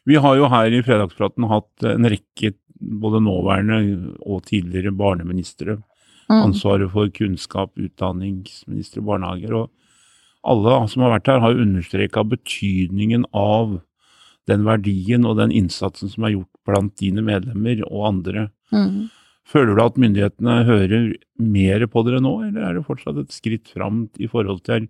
Vi 0.04 0.18
har 0.20 0.36
jo 0.36 0.50
her 0.52 0.72
i 0.72 0.82
Fredagspraten 0.84 1.48
hatt 1.48 1.86
en 1.88 2.08
rekke 2.12 2.52
både 2.84 3.22
nåværende 3.24 3.78
og 4.20 4.44
tidligere 4.50 4.92
barneministre. 4.92 5.78
Mm. 6.28 6.40
Ansvaret 6.50 6.90
for 6.92 7.08
kunnskap, 7.14 7.72
utdanningsministre, 7.76 9.02
barnehager. 9.04 9.54
Og 9.56 9.70
alle 10.44 10.76
som 10.92 11.04
har 11.04 11.14
vært 11.16 11.30
her, 11.32 11.42
har 11.44 11.60
understreka 11.60 12.24
betydningen 12.28 13.26
av 13.32 13.78
den 14.48 14.64
verdien 14.66 15.24
og 15.24 15.38
den 15.40 15.52
innsatsen 15.56 16.10
som 16.12 16.26
er 16.26 16.36
gjort 16.36 16.52
blant 16.68 16.96
dine 17.00 17.24
medlemmer 17.24 17.80
og 17.88 18.08
andre. 18.10 18.48
Mm. 18.74 19.06
Føler 19.48 19.76
du 19.76 19.82
at 19.84 20.00
myndighetene 20.00 20.58
hører 20.68 21.10
mer 21.40 21.84
på 21.92 22.04
dere 22.06 22.20
nå, 22.24 22.34
eller 22.48 22.64
er 22.64 22.76
det 22.76 22.86
fortsatt 22.86 23.20
et 23.20 23.32
skritt 23.32 23.72
fram 23.72 24.06
i 24.20 24.28
forhold 24.28 24.62
til 24.68 24.88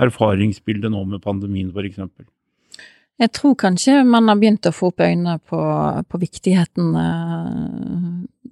erfaringsbildet 0.00 0.92
nå 0.92 1.04
med 1.08 1.24
pandemien 1.24 1.72
f.eks.? 1.72 2.00
Jeg 3.16 3.32
tror 3.32 3.54
kanskje 3.56 4.02
man 4.04 4.28
har 4.28 4.36
begynt 4.36 4.68
å 4.68 4.74
få 4.76 4.90
opp 4.92 5.00
øynene 5.00 5.38
på, 5.40 5.58
på 6.04 6.18
viktigheten 6.20 6.96
eh, 7.00 8.46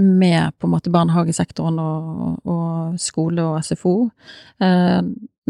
med 0.00 0.58
på 0.58 0.68
en 0.68 0.74
måte 0.74 0.92
barnehagesektoren 0.92 1.78
og, 1.80 2.40
og 2.44 3.00
skole 3.00 3.46
og 3.48 3.64
SFO. 3.64 3.94
Eh, 4.60 5.00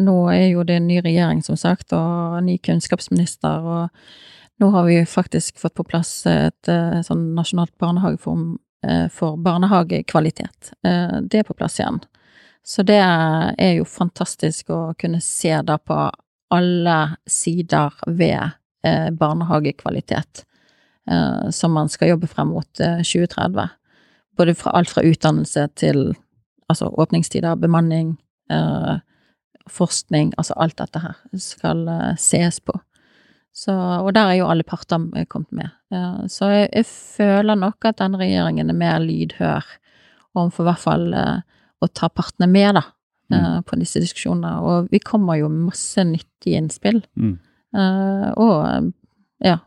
nå 0.01 0.17
er 0.33 0.47
jo 0.53 0.65
det 0.67 0.79
en 0.79 0.87
ny 0.87 1.01
regjering, 1.03 1.43
som 1.43 1.59
sagt, 1.59 1.93
og 1.97 2.39
en 2.39 2.47
ny 2.47 2.57
kunnskapsminister, 2.63 3.67
og 3.67 4.63
nå 4.63 4.71
har 4.71 4.87
vi 4.87 5.01
faktisk 5.07 5.59
fått 5.59 5.75
på 5.75 5.87
plass 5.89 6.13
et 6.31 6.71
eh, 6.71 7.01
sånn 7.07 7.31
nasjonalt 7.35 7.75
barnehageform 7.81 8.55
eh, 8.87 9.07
for 9.13 9.41
barnehagekvalitet. 9.41 10.73
Eh, 10.87 11.19
det 11.27 11.43
er 11.43 11.49
på 11.49 11.59
plass 11.59 11.81
igjen. 11.81 12.03
Så 12.63 12.85
det 12.87 13.01
er 13.01 13.71
jo 13.79 13.87
fantastisk 13.89 14.71
å 14.71 14.81
kunne 15.01 15.23
se 15.25 15.55
da 15.65 15.79
på 15.81 15.97
alle 16.53 16.99
sider 17.31 17.95
ved 18.07 18.60
barnehagekvalitet 18.83 20.45
eh, 21.11 21.51
som 21.51 21.73
man 21.73 21.89
skal 21.89 22.15
jobbe 22.15 22.27
frem 22.31 22.53
mot 22.55 22.81
eh, 22.81 23.03
2030. 23.03 23.69
Både 24.39 24.55
fra 24.55 24.75
alt 24.79 24.91
fra 24.91 25.05
utdannelse 25.05 25.69
til 25.79 26.13
altså 26.71 26.91
åpningstider, 27.03 27.59
bemanning, 27.61 28.15
eh, 28.53 29.01
forskning, 29.71 30.33
altså 30.39 30.55
alt 30.57 30.79
dette 30.79 31.03
her 31.03 31.19
skal 31.39 31.89
eh, 31.89 32.15
ses 32.19 32.61
på. 32.61 32.79
Så, 33.53 33.75
og 33.75 34.13
der 34.15 34.31
er 34.31 34.39
jo 34.39 34.49
alle 34.49 34.65
parter 34.67 35.03
eh, 35.17 35.27
kommet 35.29 35.53
med. 35.53 35.75
Eh, 35.93 36.23
så 36.31 36.51
jeg, 36.53 36.71
jeg 36.73 36.87
føler 36.87 37.59
nok 37.59 37.91
at 37.91 37.99
denne 38.01 38.21
regjeringen 38.21 38.71
er 38.71 38.79
mer 38.79 39.03
lydhør 39.03 39.67
overfor 40.39 40.65
i 40.65 40.71
hvert 40.71 40.85
fall 40.85 41.13
eh, 41.17 41.39
å 41.81 41.89
ta 41.91 42.11
partene 42.13 42.47
med, 42.47 42.77
da, 42.77 42.83
mm. 43.33 43.63
på 43.67 43.79
disse 43.81 44.03
diskusjonene. 44.03 44.53
Og 44.61 44.91
vi 44.93 45.01
kommer 45.03 45.39
jo 45.41 45.49
masse 45.49 46.05
nyttige 46.05 46.61
innspill. 46.61 47.01
Mm. 47.17 47.39
Eh, 47.75 48.29
og 48.41 48.93
ja. 49.45 49.59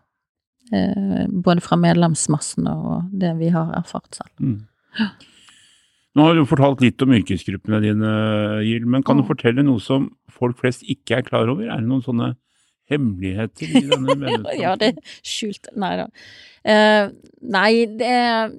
eh, 0.74 1.26
både 1.30 1.64
fra 1.64 1.78
medlemsmassen 1.80 2.68
og 2.68 3.10
det 3.20 3.32
vi 3.40 3.52
har 3.54 3.72
erfart 3.78 4.20
selv. 4.20 4.34
Mm. 4.40 4.62
Nå 6.14 6.28
har 6.28 6.36
du 6.38 6.44
fortalt 6.46 6.84
litt 6.84 7.02
om 7.02 7.14
yrkesgruppene 7.16 7.80
dine, 7.82 8.10
Gild, 8.68 8.86
men 8.86 9.02
kan 9.02 9.18
du 9.18 9.24
Mm. 9.24 9.30
fortelle 9.32 9.64
noe 9.66 9.82
som 9.82 10.12
folk 10.30 10.60
flest 10.60 10.84
ikke 10.86 11.18
er 11.18 11.24
klar 11.26 11.50
over? 11.50 11.64
Er 11.66 11.80
det 11.82 11.90
noen 11.90 12.04
sånne 12.06 12.36
hemmeligheter 12.92 13.66
i 13.66 13.82
denne 13.88 14.44
ja, 14.62 14.76
det 14.76 14.92
er 14.92 15.16
skjult 15.24 15.72
Nei 15.80 15.96
da. 15.98 16.06
Uh, 16.68 17.10
nei, 17.42 17.86
det 17.98 18.06
er, 18.12 18.52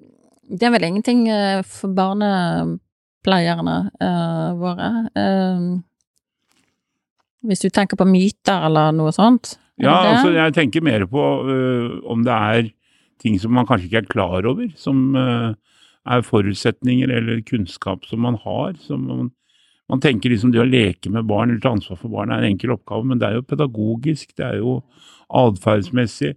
det 0.51 0.67
er 0.67 0.73
vel 0.75 0.89
ingenting 0.89 1.29
for 1.69 1.93
barnepleierne 1.95 3.77
uh, 4.03 4.51
våre. 4.59 4.89
Eh, 5.15 5.69
hvis 7.49 7.65
du 7.65 7.69
tenker 7.73 7.99
på 8.01 8.07
myter 8.09 8.67
eller 8.69 8.95
noe 8.97 9.13
sånt. 9.15 9.57
Ja, 9.83 9.95
altså 10.15 10.31
jeg 10.35 10.55
tenker 10.55 10.85
mer 10.87 11.05
på 11.11 11.23
uh, 11.49 12.01
om 12.11 12.23
det 12.27 12.35
er 12.35 12.73
ting 13.23 13.39
som 13.41 13.55
man 13.57 13.67
kanskje 13.67 13.89
ikke 13.89 14.03
er 14.05 14.11
klar 14.13 14.47
over, 14.47 14.69
som 14.79 15.17
uh, 15.19 15.55
er 16.05 16.27
forutsetninger 16.27 17.11
eller 17.11 17.41
kunnskap 17.47 18.05
som 18.09 18.23
man 18.25 18.39
har. 18.45 18.75
Som 18.85 19.07
man, 19.09 19.31
man 19.91 20.03
tenker 20.05 20.33
liksom 20.33 20.53
det 20.55 20.63
å 20.63 20.69
leke 20.69 21.13
med 21.13 21.27
barn 21.31 21.51
eller 21.51 21.65
ta 21.65 21.75
ansvar 21.75 21.99
for 22.01 22.13
barn 22.13 22.33
er 22.33 22.45
en 22.45 22.53
enkel 22.55 22.77
oppgave, 22.77 23.07
men 23.09 23.23
det 23.23 23.31
er 23.31 23.41
jo 23.41 23.49
pedagogisk, 23.49 24.37
det 24.39 24.47
er 24.47 24.61
jo 24.61 24.79
atferdsmessig. 25.35 26.35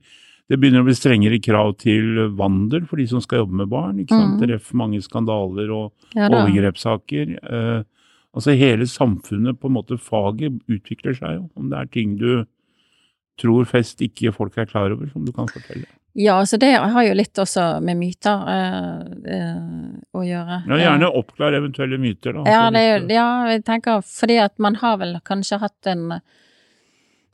Det 0.47 0.55
begynner 0.55 0.79
å 0.79 0.87
bli 0.87 0.95
strengere 0.95 1.41
krav 1.43 1.73
til 1.81 2.29
vandel 2.39 2.85
for 2.87 3.01
de 3.01 3.05
som 3.11 3.19
skal 3.23 3.43
jobbe 3.43 3.57
med 3.61 3.69
barn. 3.71 3.97
ikke 3.99 4.15
sant? 4.15 4.39
Mm. 4.39 4.53
Er 4.55 4.79
mange 4.79 5.01
skandaler 5.03 5.73
og 5.75 6.15
ja, 6.15 6.29
overgrepssaker. 6.29 7.33
Eh, 7.35 7.81
altså 8.35 8.55
hele 8.57 8.87
samfunnet, 8.89 9.59
på 9.59 9.69
en 9.69 9.77
måte 9.77 9.99
faget, 10.01 10.59
utvikler 10.71 11.15
seg 11.17 11.37
jo. 11.39 11.47
Om 11.57 11.71
det 11.71 11.79
er 11.79 11.93
ting 11.93 12.17
du 12.19 12.31
tror 13.37 13.67
fest 13.69 14.01
ikke 14.01 14.33
folk 14.33 14.57
er 14.57 14.65
klar 14.69 14.91
over, 14.93 15.09
som 15.13 15.25
du 15.25 15.31
kan 15.35 15.49
fortelle. 15.51 15.85
Ja, 16.17 16.39
altså 16.41 16.57
det 16.57 16.71
har 16.73 17.03
jo 17.05 17.13
litt 17.13 17.37
også 17.37 17.77
med 17.85 17.99
myter 17.99 18.47
eh, 18.49 19.35
eh, 19.35 19.99
å 20.17 20.23
gjøre. 20.25 20.63
Ja, 20.65 20.79
Gjerne 20.81 21.11
oppklar 21.19 21.53
eventuelle 21.53 21.99
myter, 22.01 22.33
da. 22.33 22.45
Ja, 22.49 22.63
det, 22.73 22.81
er 22.81 23.05
ja, 23.13 23.27
jeg 23.51 23.61
tenker 23.67 24.01
fordi 24.01 24.39
at 24.41 24.57
man 24.57 24.79
har 24.81 24.97
vel 25.03 25.19
kanskje 25.27 25.61
hatt 25.61 25.91
en 25.93 26.17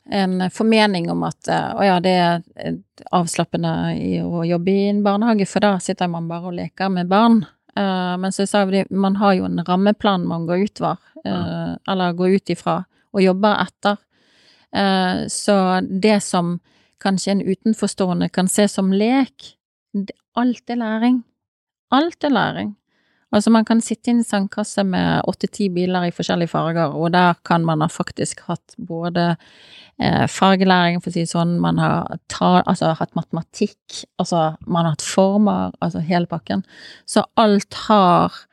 en 0.06 0.52
formening 0.52 1.12
om 1.12 1.24
at 1.24 1.48
eh, 1.48 1.70
å 1.76 1.86
ja, 1.86 2.00
det 2.04 2.14
er 2.20 2.42
eh, 2.60 2.80
avslappende 3.16 3.74
i 3.96 4.18
å 4.22 4.44
jobbe 4.48 4.72
i 4.72 4.88
en 4.90 5.04
barnehage, 5.06 5.48
for 5.50 5.64
da 5.64 5.78
sitter 5.80 6.12
man 6.12 6.28
bare 6.28 6.52
og 6.52 6.58
leker 6.58 6.92
med 6.92 7.12
barn. 7.12 7.44
Eh, 7.76 8.16
men 8.18 8.32
så 8.32 8.46
sa 8.48 8.66
vi 8.66 8.84
man 8.90 9.16
har 9.16 9.34
jo 9.38 9.46
en 9.46 9.64
rammeplan 9.66 10.28
man 10.28 10.46
går 10.48 10.68
utvar, 10.68 10.98
eh, 11.26 11.74
eller 11.90 12.14
går 12.14 12.38
ut 12.38 12.50
ifra, 12.50 12.84
og 13.14 13.22
jobber 13.24 13.62
etter. 13.66 13.98
Uh, 14.74 15.28
så 15.30 15.56
det 15.86 16.24
som 16.26 16.56
kanskje 17.04 17.36
en 17.36 17.44
utenforstående 17.46 18.30
kan 18.34 18.48
se 18.50 18.66
som 18.68 18.88
lek, 18.90 19.52
alt 20.34 20.70
er 20.74 20.80
læring. 20.82 21.20
Alt 21.94 22.26
er 22.26 22.34
læring. 22.34 22.72
Altså 23.34 23.50
man 23.54 23.66
kan 23.66 23.82
sitte 23.82 24.12
i 24.12 24.14
en 24.14 24.24
sandkasse 24.24 24.84
med 24.86 25.26
åtte-ti 25.30 25.70
biler 25.74 26.06
i 26.08 26.14
forskjellige 26.14 26.52
farger, 26.52 26.94
og 26.94 27.12
der 27.16 27.34
kan 27.46 27.66
man 27.66 27.82
ha 27.82 27.88
faktisk 27.90 28.44
hatt 28.48 28.76
både 28.78 29.32
eh, 30.00 30.28
fargelæring, 30.30 31.02
for 31.02 31.10
å 31.10 31.16
si 31.16 31.26
det 31.26 31.32
sånn, 31.34 31.56
man 31.64 31.82
har 31.82 32.20
ta, 32.30 32.62
altså, 32.62 32.94
hatt 33.00 33.16
matematikk, 33.18 34.04
altså 34.22 34.52
man 34.68 34.86
har 34.86 34.94
hatt 34.96 35.06
former, 35.08 35.74
altså 35.82 36.04
hele 36.06 36.30
pakken. 36.30 36.64
Så 37.10 37.26
alt 37.38 37.74
har 37.90 38.44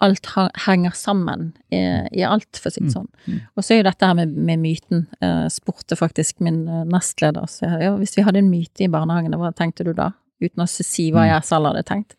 Alt 0.00 0.28
henger 0.62 0.92
sammen 0.94 1.48
i, 1.74 1.80
i 2.14 2.22
alt, 2.22 2.54
for 2.62 2.70
å 2.70 2.72
si 2.72 2.84
det 2.84 2.92
sånn. 2.92 3.08
mm. 3.26 3.38
Og 3.58 3.64
så 3.66 3.72
er 3.74 3.80
jo 3.80 3.86
dette 3.88 4.06
her 4.06 4.14
med, 4.14 4.36
med 4.46 4.60
myten, 4.62 5.00
eh, 5.18 5.48
spurte 5.50 5.96
faktisk 5.98 6.38
min 6.46 6.60
eh, 6.70 6.84
nestleder. 6.86 7.48
Så 7.50 7.64
jeg, 7.66 7.80
ja, 7.82 7.96
hvis 7.98 8.14
vi 8.14 8.22
hadde 8.22 8.38
en 8.38 8.46
myte 8.52 8.84
i 8.86 8.88
barnehagen, 8.92 9.34
hva 9.34 9.50
tenkte 9.58 9.82
du 9.88 9.90
da? 9.98 10.12
Uten 10.38 10.62
å 10.62 10.68
si 10.70 11.08
hva 11.10 11.24
Mm. 11.24 11.30
jeg 11.32 11.48
selv 11.50 11.66
hadde 11.72 11.82
tenkt. 11.90 12.14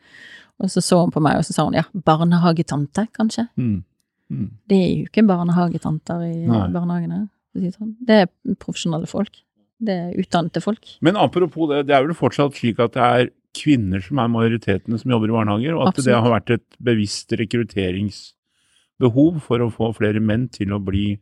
Og 0.59 0.71
så 0.71 0.83
så 0.83 0.99
hun 1.01 1.13
på 1.13 1.21
meg, 1.23 1.39
og 1.39 1.47
så 1.47 1.55
sa 1.55 1.65
hun 1.67 1.77
ja, 1.77 1.85
barnehagetante, 1.93 3.07
kanskje? 3.15 3.47
Mm. 3.59 3.81
Mm. 4.29 4.49
Det 4.69 4.77
er 4.77 4.89
jo 4.89 5.05
ikke 5.07 5.25
barnehagetanter 5.27 6.25
i 6.27 6.33
Nei. 6.45 6.65
barnehagene. 6.73 7.27
si 7.55 7.65
det 7.65 7.75
sånn. 7.75 7.93
Er 8.07 8.27
profesjonelle 8.61 9.09
folk. 9.09 9.39
Det 9.79 9.95
er 9.95 10.17
utdannede 10.19 10.61
folk. 10.61 10.97
Men 11.01 11.17
apropos 11.17 11.69
det, 11.71 11.85
det 11.87 11.95
er 11.95 12.05
vel 12.05 12.17
fortsatt 12.17 12.57
slik 12.59 12.81
at 12.83 12.97
det 12.97 13.05
er 13.05 13.29
kvinner 13.57 14.03
som 14.03 14.19
er 14.21 14.31
majoritetene 14.31 14.99
som 14.99 15.15
jobber 15.15 15.31
i 15.31 15.37
barnehager, 15.37 15.77
og 15.77 15.89
at 15.89 16.03
det 16.05 16.13
har 16.13 16.29
vært 16.29 16.51
et 16.53 16.67
bevisst 16.83 17.33
rekrutteringsbehov 17.39 19.39
for 19.45 19.63
å 19.63 19.71
få 19.73 19.89
flere 19.97 20.21
menn 20.21 20.49
til 20.53 20.75
å 20.75 20.83
bli 20.83 21.13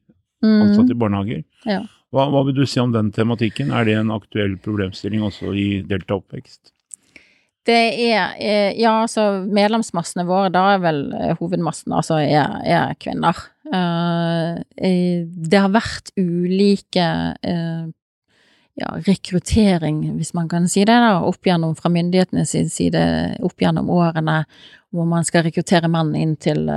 ansatt 0.43 0.91
i 0.91 0.97
barnehager. 0.97 1.45
Mm. 1.63 1.71
Ja. 1.71 1.84
Hva, 2.13 2.28
hva 2.32 2.43
vil 2.47 2.56
du 2.56 2.65
si 2.67 2.80
om 2.80 2.93
den 2.93 3.12
tematikken? 3.15 3.71
Er 3.76 3.88
det 3.88 3.97
en 4.00 4.13
aktuell 4.15 4.56
problemstilling 4.63 5.23
også 5.28 5.52
i 5.56 5.67
Delta 5.88 6.19
oppvekst? 6.19 6.71
Det 7.67 7.75
er 8.08 8.38
eh, 8.39 8.71
Ja, 8.80 9.01
altså 9.03 9.43
medlemsmassene 9.43 10.25
våre, 10.27 10.51
da 10.53 10.63
er 10.75 10.82
vel 10.84 11.03
eh, 11.17 11.36
hovedmassen 11.39 11.95
altså 11.95 12.21
er, 12.23 12.58
er 12.63 12.95
kvinner. 13.01 13.39
Eh, 13.67 14.62
det 15.27 15.60
har 15.60 15.73
vært 15.73 16.13
ulike 16.15 17.08
ja, 18.77 18.91
rekruttering, 19.08 20.03
hvis 20.19 20.36
man 20.38 20.47
kan 20.51 20.69
si 20.69 20.86
det, 20.86 20.95
da, 21.01 21.17
opp 21.25 21.47
gjennom 21.49 21.73
fra 21.75 21.89
myndighetenes 21.91 22.53
side 22.71 23.03
opp 23.43 23.63
gjennom 23.63 23.89
årene, 23.89 24.43
hvor 24.93 25.08
man 25.10 25.25
skal 25.27 25.47
rekruttere 25.47 25.89
menn 25.91 26.13
inn 26.15 26.36
til 26.39 26.69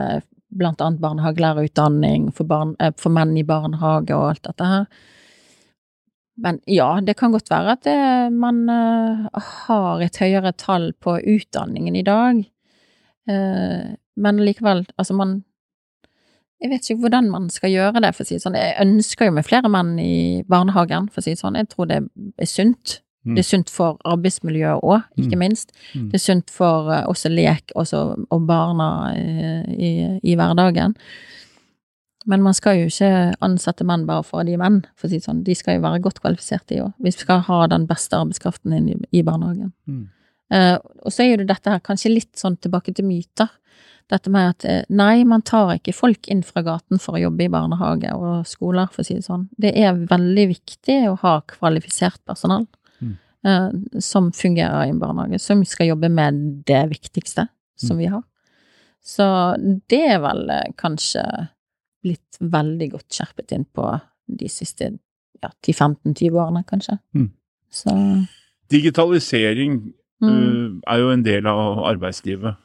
blant 0.50 0.80
annet 0.82 1.02
barnehagelærerutdanning 1.04 2.30
for, 2.34 2.48
barn, 2.48 2.72
for 2.98 3.12
menn 3.14 3.36
i 3.38 3.44
barnehage 3.46 4.16
og 4.16 4.30
alt 4.32 4.48
dette 4.48 4.70
her. 4.72 4.88
Men 6.40 6.58
ja, 6.70 6.88
det 7.04 7.16
kan 7.20 7.32
godt 7.34 7.50
være 7.52 7.74
at 7.76 7.82
det, 7.84 7.96
man 8.32 8.62
eh, 8.72 9.26
har 9.66 10.00
et 10.04 10.16
høyere 10.22 10.52
tall 10.56 10.90
på 11.00 11.18
utdanningen 11.20 11.96
i 12.00 12.04
dag. 12.06 12.40
Eh, 13.28 13.90
men 14.20 14.40
likevel, 14.44 14.86
altså 14.98 15.14
man 15.16 15.42
Jeg 16.60 16.68
vet 16.74 16.88
ikke 16.90 17.00
hvordan 17.06 17.30
man 17.32 17.46
skal 17.48 17.70
gjøre 17.72 18.00
det, 18.04 18.10
for 18.12 18.20
å 18.20 18.28
si 18.28 18.34
det 18.36 18.42
sånn. 18.42 18.56
Jeg 18.58 18.74
ønsker 18.82 19.30
jo 19.30 19.32
med 19.32 19.46
flere 19.48 19.68
menn 19.72 19.94
i 20.02 20.42
barnehagen, 20.44 21.06
for 21.08 21.22
å 21.22 21.24
si 21.24 21.32
det 21.32 21.40
sånn. 21.40 21.56
Jeg 21.56 21.70
tror 21.72 21.86
det 21.88 22.02
er 22.36 22.50
sunt. 22.50 22.98
Mm. 23.24 23.34
Det 23.36 23.40
er 23.40 23.48
sunt 23.48 23.70
for 23.72 23.96
arbeidsmiljøet 24.04 24.84
òg, 24.84 25.06
ikke 25.16 25.38
Mm. 25.38 25.40
minst. 25.40 25.72
Mm. 25.94 26.10
Det 26.10 26.18
er 26.18 26.24
sunt 26.26 26.50
for 26.52 26.92
eh, 26.92 27.06
også 27.08 27.32
lek 27.32 27.72
også, 27.76 28.02
og 28.30 28.46
barna 28.46 28.90
eh, 29.16 29.72
i, 29.72 29.90
i 30.20 30.36
hverdagen. 30.36 30.94
Men 32.28 32.42
man 32.44 32.54
skal 32.56 32.76
jo 32.76 32.88
ikke 32.90 33.34
ansette 33.44 33.84
menn 33.88 34.04
bare 34.08 34.24
for 34.26 34.44
de 34.44 34.56
menn, 34.60 34.82
for 34.98 35.08
å 35.08 35.12
si 35.12 35.20
sånn. 35.24 35.44
De 35.46 35.54
skal 35.56 35.78
jo 35.78 35.84
være 35.86 36.02
godt 36.04 36.20
kvalifisert, 36.20 36.66
de 36.68 36.82
òg. 36.84 36.90
Vi 37.00 37.12
skal 37.14 37.40
ha 37.46 37.60
den 37.72 37.86
beste 37.88 38.18
arbeidskraften 38.18 38.74
inn 38.76 38.90
i, 39.08 39.22
barnehagen. 39.24 39.72
Mm. 39.88 40.02
Uh, 40.52 40.76
og 41.06 41.14
så 41.14 41.24
er 41.24 41.30
jo 41.30 41.46
dette 41.48 41.72
her 41.72 41.80
kanskje 41.86 42.12
litt 42.12 42.34
sånn 42.36 42.58
tilbake 42.60 42.92
til 42.96 43.06
myter. 43.08 43.48
Dette 44.10 44.32
med 44.34 44.50
at 44.50 44.66
uh, 44.68 44.82
nei, 44.92 45.22
man 45.24 45.44
tar 45.46 45.72
ikke 45.78 45.94
folk 45.96 46.28
inn 46.28 46.42
fra 46.44 46.64
gaten 46.66 47.00
for 47.00 47.16
å 47.16 47.22
jobbe 47.22 47.46
i 47.46 47.52
barnehage 47.52 48.12
og 48.12 48.42
skoler, 48.50 48.90
for 48.92 49.04
å 49.04 49.08
si 49.08 49.16
det 49.16 49.24
sånn. 49.24 49.46
Det 49.56 49.72
er 49.78 50.02
veldig 50.10 50.46
viktig 50.50 50.98
å 51.08 51.16
ha 51.22 51.38
kvalifisert 51.54 52.20
personell 52.28 52.68
Mm. 53.00 53.14
uh, 53.48 54.00
som 54.04 54.26
fungerer 54.36 54.84
i 54.84 54.90
en 54.92 54.98
barnehage, 55.00 55.38
som 55.40 55.62
skal 55.64 55.88
jobbe 55.94 56.10
med 56.12 56.42
det 56.68 56.82
viktigste 56.90 57.46
som 57.80 57.96
vi 57.96 58.10
har. 58.12 58.20
Så 59.00 59.24
det 59.88 60.02
er 60.04 60.18
vel 60.20 60.50
kanskje 60.76 61.22
blitt 62.04 62.40
veldig 62.40 62.90
godt 62.94 63.18
skjerpet 63.18 63.54
inn 63.56 63.66
på 63.68 63.86
de 64.40 64.48
siste 64.52 64.92
ja, 65.40 65.50
10-15-20 65.66 66.36
årene, 66.36 66.64
kanskje. 66.68 66.98
Mm. 67.16 67.30
Så 67.70 67.94
Digitalisering 68.70 69.78
mm. 70.22 70.26
uh, 70.26 70.66
er 70.92 71.00
jo 71.02 71.14
en 71.14 71.24
del 71.26 71.48
av 71.50 71.80
arbeidslivet. 71.90 72.58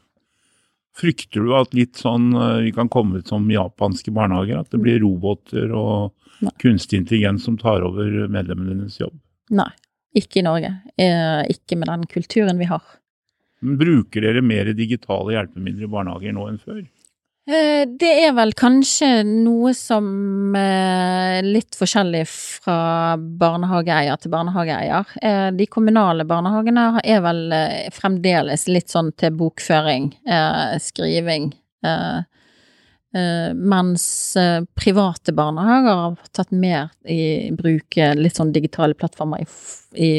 Frykter 0.95 1.43
du 1.43 1.55
at 1.57 1.73
litt 1.75 1.99
sånn 1.99 2.29
uh, 2.37 2.61
vi 2.63 2.73
kan 2.75 2.91
komme 2.91 3.21
ut 3.21 3.31
som 3.31 3.47
japanske 3.51 4.13
barnehager? 4.15 4.61
At 4.61 4.71
det 4.73 4.81
blir 4.83 5.01
roboter 5.03 5.73
og 5.75 6.13
Nei. 6.45 6.53
kunstig 6.61 7.01
intelligens 7.01 7.47
som 7.47 7.57
tar 7.59 7.85
over 7.85 8.27
medlemmene 8.31 8.75
dines 8.75 8.99
jobb? 9.01 9.15
Nei, 9.55 9.71
ikke 10.17 10.41
i 10.41 10.45
Norge. 10.45 10.71
Uh, 10.99 11.41
ikke 11.51 11.79
med 11.79 11.91
den 11.91 12.05
kulturen 12.11 12.61
vi 12.61 12.69
har. 12.69 12.85
Men 13.65 13.79
bruker 13.81 14.21
dere 14.21 14.43
mer 14.45 14.69
digitale 14.77 15.33
hjelpemidler 15.33 15.87
i 15.87 15.91
barnehager 15.91 16.35
nå 16.35 16.49
enn 16.51 16.61
før? 16.61 16.83
Eh, 17.47 17.85
Det 17.99 18.09
er 18.25 18.31
vel 18.33 18.53
kanskje 18.57 19.09
noe 19.27 19.69
som 19.77 20.55
er 20.57 21.45
litt 21.45 21.75
forskjellig 21.77 22.23
fra 22.31 22.77
barnehageeier 23.19 24.17
til 24.17 24.31
barnehageeier. 24.33 25.11
Eh, 25.21 25.49
De 25.53 25.67
kommunale 25.69 26.25
barnehagene 26.25 26.87
er 27.03 27.21
vel 27.21 27.43
eh, 27.53 27.89
fremdeles 27.93 28.65
litt 28.67 28.89
sånn 28.89 29.11
til 29.17 29.35
bokføring, 29.37 30.09
eh, 30.25 30.79
skriving. 30.81 31.51
eh, 31.85 32.23
eh, 33.13 33.53
Mens 33.53 34.35
eh, 34.41 34.63
private 34.75 35.31
barnehager 35.37 36.01
har 36.01 36.17
tatt 36.33 36.51
mer 36.51 36.89
i 37.05 37.51
bruk 37.53 37.95
eh, 37.97 38.15
litt 38.17 38.35
sånn 38.41 38.53
digitale 38.55 38.95
plattformer 38.97 39.45
i, 39.45 39.47
i, 39.93 40.11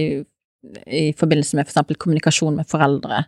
i 0.87 1.13
forbindelse 1.13 1.57
med 1.59 1.67
for 1.67 1.73
eksempel 1.75 1.97
kommunikasjon 1.99 2.55
med 2.63 2.71
foreldre. 2.71 3.25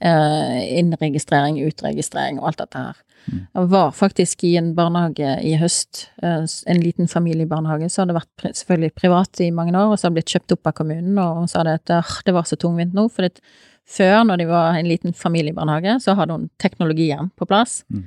eh, 0.00 0.78
Innregistrering, 0.78 1.58
utregistrering 1.66 2.38
og 2.38 2.46
alt 2.52 2.62
dette 2.62 2.78
her. 2.78 3.02
Jeg 3.30 3.68
var 3.72 3.92
faktisk 3.96 4.44
i 4.44 4.54
en 4.60 4.72
barnehage 4.76 5.36
i 5.46 5.54
høst, 5.60 6.08
eh, 6.22 6.44
en 6.44 6.80
liten 6.82 7.08
familiebarnehage, 7.08 7.88
så 7.90 8.02
hadde 8.02 8.14
det 8.14 8.20
vært 8.20 8.56
selvfølgelig 8.60 8.94
privat 8.94 9.40
i 9.40 9.50
mange 9.54 9.72
år, 9.72 9.92
og 9.92 9.98
så 9.98 10.06
hadde 10.08 10.14
det 10.14 10.22
blitt 10.22 10.34
kjøpt 10.34 10.56
opp 10.56 10.72
av 10.72 10.76
kommunen, 10.80 11.18
og 11.18 11.46
så 11.48 11.60
hadde 11.60 11.76
det 11.76 11.84
at 11.84 11.94
«Ah, 12.00 12.16
det 12.26 12.34
var 12.36 12.48
så 12.48 12.58
tungvint 12.60 12.96
nå, 12.96 13.06
for 13.12 13.26
det, 13.26 13.40
før, 13.88 14.24
når 14.28 14.42
de 14.42 14.48
var 14.50 14.78
en 14.78 14.88
liten 14.88 15.16
familiebarnehage, 15.16 15.98
så 16.04 16.16
hadde 16.18 16.36
hun 16.36 16.50
teknologien 16.62 17.30
på 17.36 17.48
plass. 17.48 17.82
Mm. 17.92 18.06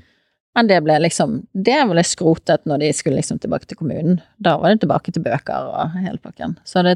Men 0.57 0.69
det 0.71 0.79
ble 0.81 0.95
liksom, 1.03 1.35
det 1.53 1.77
ble 1.85 2.01
skrotet 2.01 2.63
når 2.65 2.81
de 2.81 2.93
skulle 2.97 3.19
liksom 3.19 3.37
tilbake 3.37 3.69
til 3.69 3.77
kommunen. 3.77 4.17
Da 4.41 4.55
var 4.57 4.73
det 4.73 4.81
tilbake 4.81 5.13
til 5.13 5.21
bøker 5.21 5.69
og 5.69 5.97
hele 6.01 6.17
pakken. 6.17 6.55
Så 6.65 6.81
det, 6.81 6.95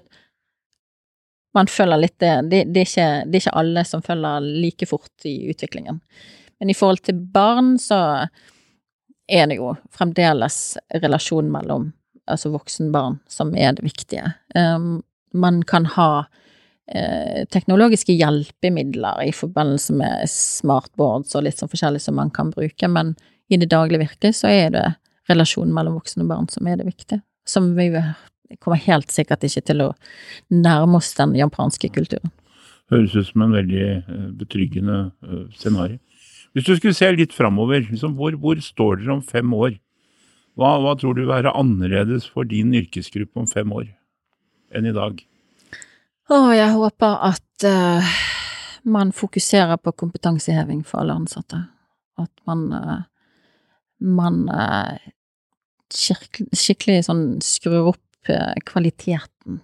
man 1.53 1.69
følger 1.69 2.01
litt 2.01 2.17
det, 2.23 2.31
det, 2.49 2.63
det, 2.73 2.81
er 2.81 2.89
ikke, 2.89 3.09
det 3.27 3.37
er 3.37 3.43
ikke 3.43 3.59
alle 3.61 3.83
som 3.85 4.01
følger 4.05 4.47
like 4.65 4.87
fort 4.89 5.29
i 5.29 5.35
utviklingen. 5.53 6.01
Men 6.61 6.69
i 6.69 6.77
forhold 6.77 7.01
til 7.07 7.17
barn, 7.33 7.73
så 7.81 8.27
er 9.31 9.47
det 9.49 9.57
jo 9.57 9.73
fremdeles 9.89 10.77
relasjonen 11.01 11.49
mellom 11.49 11.87
altså 12.29 12.51
voksen-barn 12.53 13.17
som 13.31 13.55
er 13.57 13.73
det 13.73 13.85
viktige. 13.87 14.35
Um, 14.53 15.01
man 15.33 15.63
kan 15.65 15.87
ha 15.95 16.25
eh, 16.91 17.47
teknologiske 17.49 18.13
hjelpemidler 18.13 19.23
i 19.25 19.31
forbindelse 19.33 19.95
med 19.97 20.29
smartboards 20.29 21.33
og 21.33 21.47
litt 21.47 21.57
sånn 21.57 21.71
forskjellig 21.71 22.03
som 22.03 22.19
man 22.19 22.29
kan 22.35 22.51
bruke, 22.53 22.87
men 22.91 23.15
i 23.49 23.57
det 23.57 23.71
daglige 23.71 24.03
virket 24.03 24.37
så 24.37 24.51
er 24.51 24.75
det 24.75 24.85
relasjonen 25.31 25.73
mellom 25.73 25.97
voksne 25.97 26.27
og 26.27 26.31
barn 26.33 26.51
som 26.51 26.67
er 26.67 26.77
det 26.77 26.87
viktige. 26.91 27.23
Som 27.47 27.73
vi 27.79 27.89
kommer 28.59 28.79
helt 28.85 29.11
sikkert 29.11 29.47
ikke 29.47 29.65
til 29.71 29.85
å 29.87 29.89
nærme 30.53 30.99
oss 30.99 31.13
den 31.17 31.33
japanske 31.39 31.89
kulturen. 31.95 32.29
Høres 32.91 33.15
ut 33.15 33.29
som 33.31 33.47
en 33.47 33.55
veldig 33.55 33.83
eh, 33.89 34.31
betryggende 34.37 35.03
eh, 35.25 35.45
scenario. 35.55 35.97
Hvis 36.51 36.67
du 36.67 36.73
skulle 36.75 36.97
se 36.97 37.07
litt 37.15 37.33
framover, 37.35 37.85
liksom, 37.87 38.17
hvor, 38.19 38.35
hvor 38.39 38.59
står 38.59 38.99
dere 38.99 39.15
om 39.15 39.23
fem 39.23 39.53
år? 39.55 39.77
Hva, 40.59 40.73
hva 40.83 40.97
tror 40.99 41.15
du 41.15 41.23
vil 41.23 41.31
være 41.31 41.53
annerledes 41.55 42.25
for 42.27 42.47
din 42.47 42.73
yrkesgruppe 42.75 43.39
om 43.39 43.47
fem 43.47 43.71
år 43.71 43.87
enn 44.75 44.89
i 44.89 44.95
dag? 44.95 45.21
Å, 46.31 46.39
jeg 46.55 46.73
håper 46.75 47.15
at 47.27 47.65
uh, 47.67 48.11
man 48.83 49.13
fokuserer 49.15 49.79
på 49.79 49.93
kompetanseheving 50.03 50.83
for 50.87 51.03
alle 51.03 51.15
ansatte. 51.21 51.61
At 52.19 52.31
man, 52.47 52.67
uh, 52.75 52.99
man 54.03 54.43
uh, 54.51 54.99
skikk- 55.91 56.43
skikkelig 56.51 57.05
sånn 57.07 57.25
skrur 57.45 57.93
opp 57.93 57.99
kvaliteten. 58.69 59.55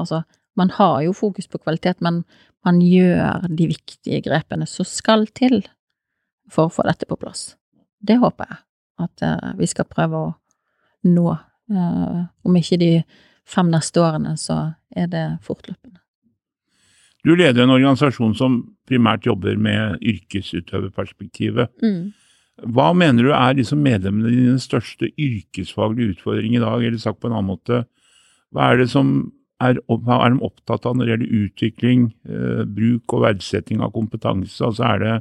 Altså, 0.00 0.22
man 0.56 0.70
har 0.78 1.02
jo 1.04 1.12
fokus 1.12 1.50
på 1.50 1.58
kvalitet, 1.60 1.98
men 2.00 2.22
man 2.64 2.78
gjør 2.80 3.44
de 3.52 3.66
viktige 3.68 4.22
grepene 4.24 4.64
som 4.70 4.86
skal 4.88 5.26
til 5.36 5.60
for 6.52 6.68
å 6.68 6.72
få 6.72 6.84
dette 6.88 7.08
på 7.08 7.18
plass. 7.20 7.52
Det 7.98 8.18
håper 8.20 8.50
jeg 8.50 8.60
at 9.04 9.24
eh, 9.24 9.54
vi 9.58 9.68
skal 9.70 9.88
prøve 9.90 10.24
å 10.26 10.34
nå. 11.08 11.28
Eh, 11.68 12.20
om 12.48 12.58
ikke 12.58 12.80
de 12.80 12.92
fem 13.48 13.70
neste 13.72 14.02
årene, 14.02 14.36
så 14.40 14.58
er 14.96 15.08
det 15.12 15.26
fortløpende. 15.46 16.00
Du 17.26 17.34
leder 17.36 17.64
en 17.64 17.74
organisasjon 17.74 18.34
som 18.38 18.60
primært 18.88 19.26
jobber 19.26 19.58
med 19.60 19.98
yrkesutøverperspektivet. 20.06 21.72
Mm. 21.82 22.12
Hva 22.74 22.90
mener 22.96 23.26
du 23.26 23.32
er 23.34 23.56
liksom 23.58 23.82
medlemmene 23.84 24.32
dine 24.32 24.60
største 24.62 25.10
yrkesfaglige 25.20 26.16
utfordring 26.16 26.56
i 26.56 26.62
dag, 26.62 26.82
eller 26.82 26.98
sagt 27.02 27.20
på 27.20 27.28
en 27.28 27.36
annen 27.36 27.52
måte, 27.52 27.82
hva 28.54 28.70
er 28.72 28.80
det 28.80 28.88
som 28.90 29.32
er, 29.62 29.78
er 29.78 30.30
de 30.32 30.46
opptatt 30.46 30.86
av 30.86 30.96
når 30.96 31.04
det 31.04 31.12
gjelder 31.12 31.42
utvikling, 31.42 32.06
eh, 32.30 32.62
bruk 32.64 33.14
og 33.14 33.26
verdsetting 33.26 33.82
av 33.84 33.92
kompetanse? 33.94 34.58
Altså 34.64 34.86
er 34.88 35.04
det, 35.04 35.14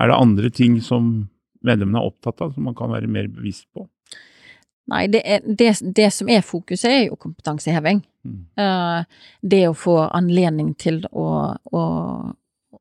er 0.00 0.10
det 0.10 0.18
andre 0.18 0.50
ting 0.54 0.78
som 0.84 1.10
medlemmene 1.62 2.00
er 2.00 2.12
opptatt 2.12 2.40
av, 2.42 2.54
som 2.54 2.68
man 2.68 2.76
kan 2.78 2.92
være 2.92 3.10
mer 3.10 3.28
bevisst 3.32 3.68
på? 3.74 3.86
Nei, 4.90 5.04
det, 5.12 5.20
er, 5.24 5.44
det, 5.46 5.76
det 5.94 6.08
som 6.14 6.30
er 6.32 6.42
fokuset, 6.44 6.88
er 6.90 7.04
jo 7.06 7.18
kompetanseheving. 7.20 8.02
Mm. 8.26 8.40
Uh, 8.58 9.28
det 9.40 9.62
å 9.68 9.76
få 9.78 10.00
anledning 10.08 10.72
til 10.80 11.04
å, 11.12 11.28
å, 11.54 11.84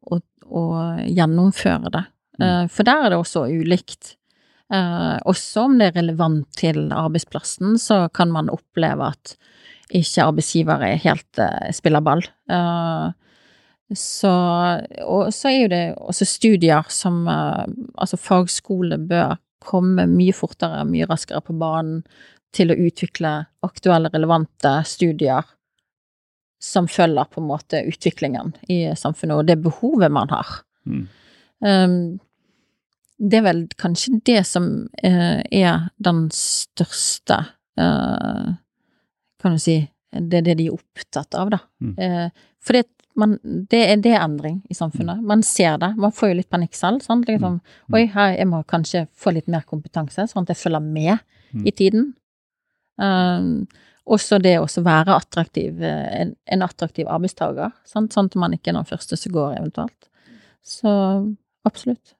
å, 0.01 0.21
å 0.49 0.63
gjennomføre 1.05 1.93
det. 1.93 2.07
Eh, 2.41 2.65
for 2.71 2.87
der 2.87 3.05
er 3.05 3.13
det 3.13 3.21
også 3.21 3.45
ulikt. 3.51 4.15
Uh, 4.71 5.19
også 5.27 5.67
om 5.67 5.77
det 5.79 5.89
er 5.89 5.97
relevant 5.99 6.47
til 6.55 6.85
arbeidsplassen, 6.95 7.75
så 7.81 8.05
kan 8.15 8.31
man 8.31 8.51
oppleve 8.51 9.11
at 9.11 9.35
ikke 9.91 10.29
arbeidsgivere 10.29 10.93
helt 11.03 11.41
eh, 11.43 11.71
spiller 11.75 12.03
ball. 12.05 12.23
Eh, 12.51 13.30
så, 13.97 14.31
og 15.03 15.31
så 15.35 15.49
er 15.49 15.57
jo 15.57 15.71
det 15.71 15.85
også 15.99 16.27
studier 16.27 16.87
som 16.93 17.25
eh, 17.27 17.65
Altså, 17.99 18.17
fagskole 18.17 18.97
bør 18.97 19.35
komme 19.61 20.07
mye 20.09 20.33
fortere, 20.33 20.85
mye 20.89 21.05
raskere 21.09 21.41
på 21.45 21.53
banen 21.59 22.01
til 22.55 22.73
å 22.73 22.77
utvikle 22.87 23.33
aktuelle, 23.63 24.09
relevante 24.11 24.73
studier 24.89 25.45
som 26.61 26.87
følger 26.89 27.29
på 27.29 27.41
en 27.41 27.47
måte 27.49 27.81
utviklingen 27.89 28.53
i 28.69 28.83
samfunnet, 28.97 29.37
og 29.37 29.47
det 29.49 29.57
behovet 29.63 30.13
man 30.13 30.29
har. 30.33 30.49
Mm. 30.85 31.05
Um, 31.61 31.95
det 33.21 33.39
er 33.39 33.45
vel 33.45 33.63
kanskje 33.81 34.19
det 34.25 34.41
som 34.49 34.67
uh, 35.05 35.41
er 35.45 35.87
den 36.01 36.23
største 36.33 37.37
uh, 37.77 38.53
Kan 39.41 39.57
du 39.57 39.61
si 39.61 39.75
Det 40.09 40.39
er 40.39 40.47
det 40.47 40.55
de 40.57 40.65
er 40.71 40.73
opptatt 40.73 41.37
av, 41.37 41.51
da. 41.53 41.59
Mm. 41.85 41.93
Uh, 42.01 42.49
for 42.61 42.77
det, 42.77 42.87
man, 43.19 43.37
det, 43.43 43.79
er, 43.91 43.97
det 44.01 44.13
er 44.15 44.23
endring 44.23 44.61
i 44.69 44.73
samfunnet. 44.77 45.21
Man 45.27 45.43
ser 45.43 45.77
det. 45.81 45.91
Man 45.99 46.13
får 46.15 46.31
jo 46.31 46.37
litt 46.39 46.49
panikk 46.49 46.73
selv. 46.77 47.01
Sant? 47.05 47.27
Liksom, 47.27 47.59
Mm. 47.61 47.95
Oi, 47.97 48.05
her, 48.13 48.35
jeg 48.37 48.47
må 48.47 48.63
kanskje 48.67 49.07
få 49.17 49.33
litt 49.35 49.47
mer 49.51 49.63
kompetanse, 49.67 50.27
sånn 50.29 50.45
at 50.45 50.53
jeg 50.55 50.61
følger 50.61 50.81
med 50.81 51.19
Mm. 51.53 51.65
i 51.67 51.71
tiden. 51.71 52.13
Um, 52.97 53.67
også 54.07 54.39
det 54.41 54.55
å 54.59 54.65
være 54.83 55.13
attraktiv, 55.15 55.81
eh, 55.81 56.21
en, 56.21 56.35
en 56.47 56.61
attraktiv 56.65 57.07
arbeidstaker, 57.11 57.71
sant? 57.85 58.13
sånn 58.13 58.25
at 58.31 58.35
man 58.39 58.53
ikke 58.55 58.71
er 58.71 58.79
den 58.79 58.87
første 58.89 59.17
som 59.19 59.31
går, 59.35 59.57
eventuelt. 59.59 60.09
Så 60.63 60.89
absolutt. 61.67 62.13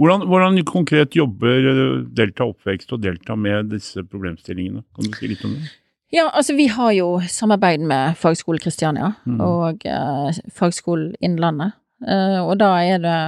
Hvordan, 0.00 0.26
hvordan 0.26 0.58
konkret 0.64 1.14
jobber 1.14 1.68
eh, 1.70 2.04
Delta 2.16 2.46
Oppvekst 2.48 2.92
og 2.96 3.02
Delta 3.04 3.36
med 3.36 3.70
disse 3.70 4.02
problemstillingene? 4.02 4.82
Kan 4.96 5.10
du 5.10 5.16
si 5.16 5.28
litt 5.30 5.44
om 5.44 5.54
det? 5.58 5.70
Ja, 6.12 6.30
altså 6.34 6.54
vi 6.58 6.66
har 6.66 6.92
jo 6.92 7.20
samarbeid 7.28 7.80
med 7.80 8.16
Fagskole 8.18 8.58
Kristiania 8.58 9.12
mm. 9.26 9.40
og 9.40 9.84
eh, 9.86 10.38
Fagskolen 10.50 11.14
Innlandet. 11.22 11.76
Eh, 12.02 12.40
og 12.42 12.56
da 12.58 12.72
er 12.82 13.02
det 13.04 13.18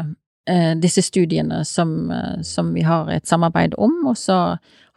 eh, 0.50 0.72
disse 0.82 1.04
studiene 1.06 1.60
som, 1.68 2.10
eh, 2.10 2.40
som 2.42 2.72
vi 2.74 2.82
har 2.82 3.10
et 3.14 3.28
samarbeid 3.30 3.76
om, 3.78 3.94
og 4.10 4.16
så 4.18 4.38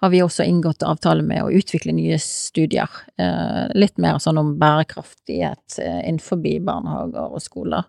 har 0.01 0.09
vi 0.09 0.23
også 0.25 0.47
inngått 0.49 0.81
avtale 0.83 1.21
med 1.23 1.43
å 1.43 1.51
utvikle 1.53 1.93
nye 1.93 2.17
studier. 2.21 2.89
Eh, 3.21 3.67
litt 3.77 4.01
mer 4.01 4.17
sånn 4.23 4.41
om 4.41 4.55
bærekraftighet 4.57 5.77
eh, 5.77 5.99
innenfor 6.09 6.41
barnehager 6.41 7.37
og 7.37 7.43
skoler. 7.43 7.85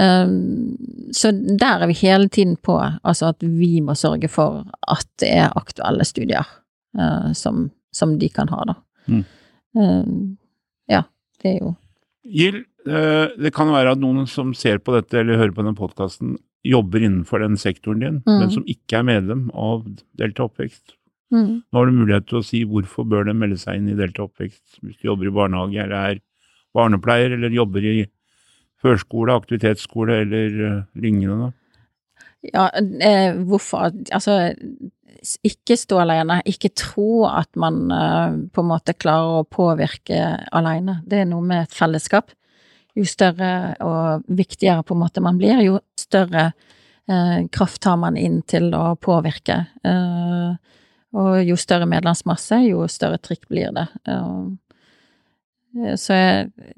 Så 0.00 1.32
der 1.34 1.82
er 1.82 1.88
vi 1.90 1.96
hele 1.98 2.28
tiden 2.30 2.54
på, 2.62 2.76
altså 2.78 3.32
at 3.34 3.42
vi 3.42 3.80
må 3.84 3.96
sørge 3.98 4.30
for 4.30 4.62
at 4.88 5.08
det 5.20 5.32
er 5.42 5.58
aktuelle 5.58 6.06
studier 6.06 6.46
som, 7.36 7.66
som 7.92 8.14
de 8.16 8.28
kan 8.32 8.48
ha, 8.54 8.62
da. 8.70 8.76
Mm. 9.10 9.24
Eh, 9.76 10.94
ja, 10.94 11.02
det 11.42 11.54
er 11.54 11.58
jo 11.60 11.76
Gild, 12.30 12.64
eh, 12.86 13.28
det 13.40 13.52
kan 13.56 13.70
være 13.72 13.92
at 13.96 14.00
noen 14.02 14.26
som 14.28 14.52
ser 14.54 14.78
på 14.78 14.92
dette 14.94 15.18
eller 15.18 15.38
hører 15.40 15.54
på 15.56 15.62
denne 15.64 15.76
podkasten, 15.78 16.34
jobber 16.66 17.00
innenfor 17.00 17.40
den 17.40 17.56
sektoren 17.56 18.00
din, 18.02 18.18
Mm. 18.26 18.38
men 18.38 18.50
som 18.52 18.64
ikke 18.68 18.98
er 18.98 19.06
medlem 19.08 19.46
av 19.56 19.86
Delta 20.16 20.44
Oppvekst. 20.44 20.92
mm. 21.32 21.62
Nå 21.72 21.78
har 21.78 21.86
du 21.86 21.92
mulighet 21.92 22.26
til 22.28 22.38
å 22.40 22.44
si 22.44 22.64
hvorfor 22.64 23.08
bør 23.08 23.24
de 23.24 23.32
melde 23.32 23.56
seg 23.58 23.76
inn 23.80 23.88
i 23.88 23.96
Delta 23.96 24.22
Oppvekst 24.26 24.80
hvis 24.82 24.98
de 25.00 25.08
jobber 25.08 25.26
i 25.30 25.34
barnehage 25.34 25.80
eller 25.82 26.10
er 26.10 26.20
barnepleier 26.76 27.32
eller 27.32 27.50
jobber 27.50 27.80
i 27.82 28.06
førskole, 28.82 29.32
aktivitetsskole 29.40 30.20
eller 30.22 30.60
eh, 30.66 30.82
lignende. 30.96 31.52
Ja, 32.40 32.70
eh, 32.72 33.34
hvorfor 33.36 33.90
Altså, 34.12 34.54
ikke 35.44 35.76
stå 35.76 35.98
alene. 36.00 36.40
Ikke 36.48 36.70
tro 36.72 37.26
at 37.28 37.50
man 37.56 37.90
eh, 37.92 38.36
på 38.52 38.62
en 38.62 38.70
måte 38.70 38.96
klarer 38.96 39.40
å 39.40 39.48
påvirke 39.48 40.20
alene. 40.56 41.00
Det 41.04 41.20
er 41.20 41.28
noe 41.28 41.44
med 41.44 41.66
et 41.66 41.76
fellesskap. 41.76 42.32
Jo 42.96 43.04
større 43.06 43.76
og 43.84 44.24
viktigere 44.26 44.82
på 44.82 44.96
en 44.96 45.02
måte 45.04 45.22
man 45.22 45.38
blir, 45.38 45.60
jo 45.62 45.78
større 45.98 46.50
eh, 47.10 47.46
kraft 47.52 47.84
har 47.86 48.00
man 48.00 48.16
inn 48.18 48.40
til 48.48 48.72
å 48.74 48.96
påvirke. 48.96 49.60
Eh, 49.84 50.80
og 51.20 51.30
jo 51.42 51.58
større 51.58 51.88
medlemsmasse, 51.90 52.62
jo 52.70 52.86
større 52.90 53.20
trykk 53.22 53.48
blir 53.50 53.74
det. 53.76 53.86
Eh, 54.08 54.42
så 55.96 56.12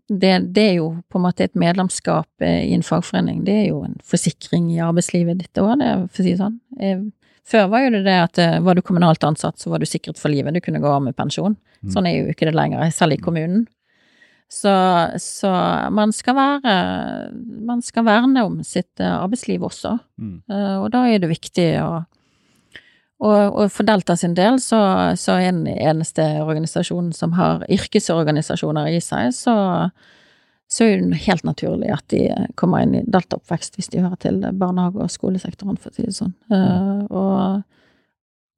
det, 0.08 0.32
det, 0.52 0.62
er 0.62 0.74
jo 0.76 0.88
på 1.08 1.18
en 1.18 1.24
måte 1.24 1.46
et 1.46 1.58
medlemskap 1.58 2.44
eh, 2.44 2.68
i 2.68 2.74
en 2.76 2.84
fagforening. 2.84 3.42
Det 3.46 3.54
er 3.62 3.66
jo 3.70 3.82
en 3.86 3.96
forsikring 4.04 4.68
i 4.74 4.82
arbeidslivet 4.84 5.40
ditt 5.40 5.60
òg, 5.62 5.80
for 5.80 6.20
å 6.20 6.26
si 6.26 6.30
det 6.30 6.40
sånn. 6.40 6.58
Eh, 6.80 7.04
før 7.48 7.70
var 7.72 7.86
jo 7.86 7.92
det 7.96 8.02
det 8.06 8.18
at 8.22 8.40
var 8.62 8.76
du 8.76 8.84
kommunalt 8.86 9.24
ansatt, 9.26 9.58
så 9.58 9.72
var 9.72 9.82
du 9.82 9.88
sikret 9.88 10.20
for 10.20 10.30
livet. 10.32 10.54
Du 10.54 10.62
kunne 10.62 10.82
gå 10.82 10.90
av 10.92 11.02
med 11.02 11.16
pensjon. 11.18 11.56
Mm. 11.80 11.94
Sånn 11.94 12.06
er 12.06 12.18
jo 12.18 12.34
ikke 12.34 12.46
det 12.50 12.54
lenger, 12.54 12.84
selv 12.94 13.16
i 13.16 13.22
kommunen. 13.22 13.64
Så, 14.52 14.70
så 15.16 15.48
man 15.96 16.10
skal 16.12 16.34
være 16.36 16.72
Man 17.64 17.80
skal 17.80 18.04
verne 18.04 18.42
om 18.44 18.58
sitt 18.68 19.00
arbeidsliv 19.00 19.64
også. 19.64 19.94
Mm. 20.20 20.34
Og 20.84 20.90
da 20.92 21.06
er 21.08 21.22
det 21.22 21.30
viktig 21.32 21.66
å 21.80 22.02
og, 23.22 23.54
og, 23.54 23.68
for 23.70 23.86
Delta 23.86 24.16
sin 24.18 24.34
del 24.34 24.58
så, 24.62 24.80
så 25.18 25.36
er 25.38 25.52
den 25.52 25.68
eneste 25.70 26.24
organisasjonen 26.42 27.12
som 27.14 27.36
har 27.38 27.62
yrkesorganisasjoner 27.70 28.90
i 28.90 28.98
seg, 29.04 29.30
så, 29.36 29.54
så 30.70 30.88
er 30.88 31.04
det 31.04 31.20
helt 31.28 31.46
naturlig 31.46 31.92
at 31.94 32.02
de 32.10 32.24
kommer 32.58 32.82
inn 32.82 32.96
i 32.98 33.04
Delta 33.06 33.38
oppvekst 33.38 33.78
hvis 33.78 33.92
de 33.92 34.02
hører 34.02 34.18
til 34.24 34.40
barnehage- 34.58 35.04
og 35.04 35.12
skolesektoren, 35.14 35.78
for 35.78 35.92
å 35.92 35.94
si 35.94 36.08
det 36.08 36.16
sånn. 36.16 36.34
Uh, 36.50 37.04
og, 37.14 37.62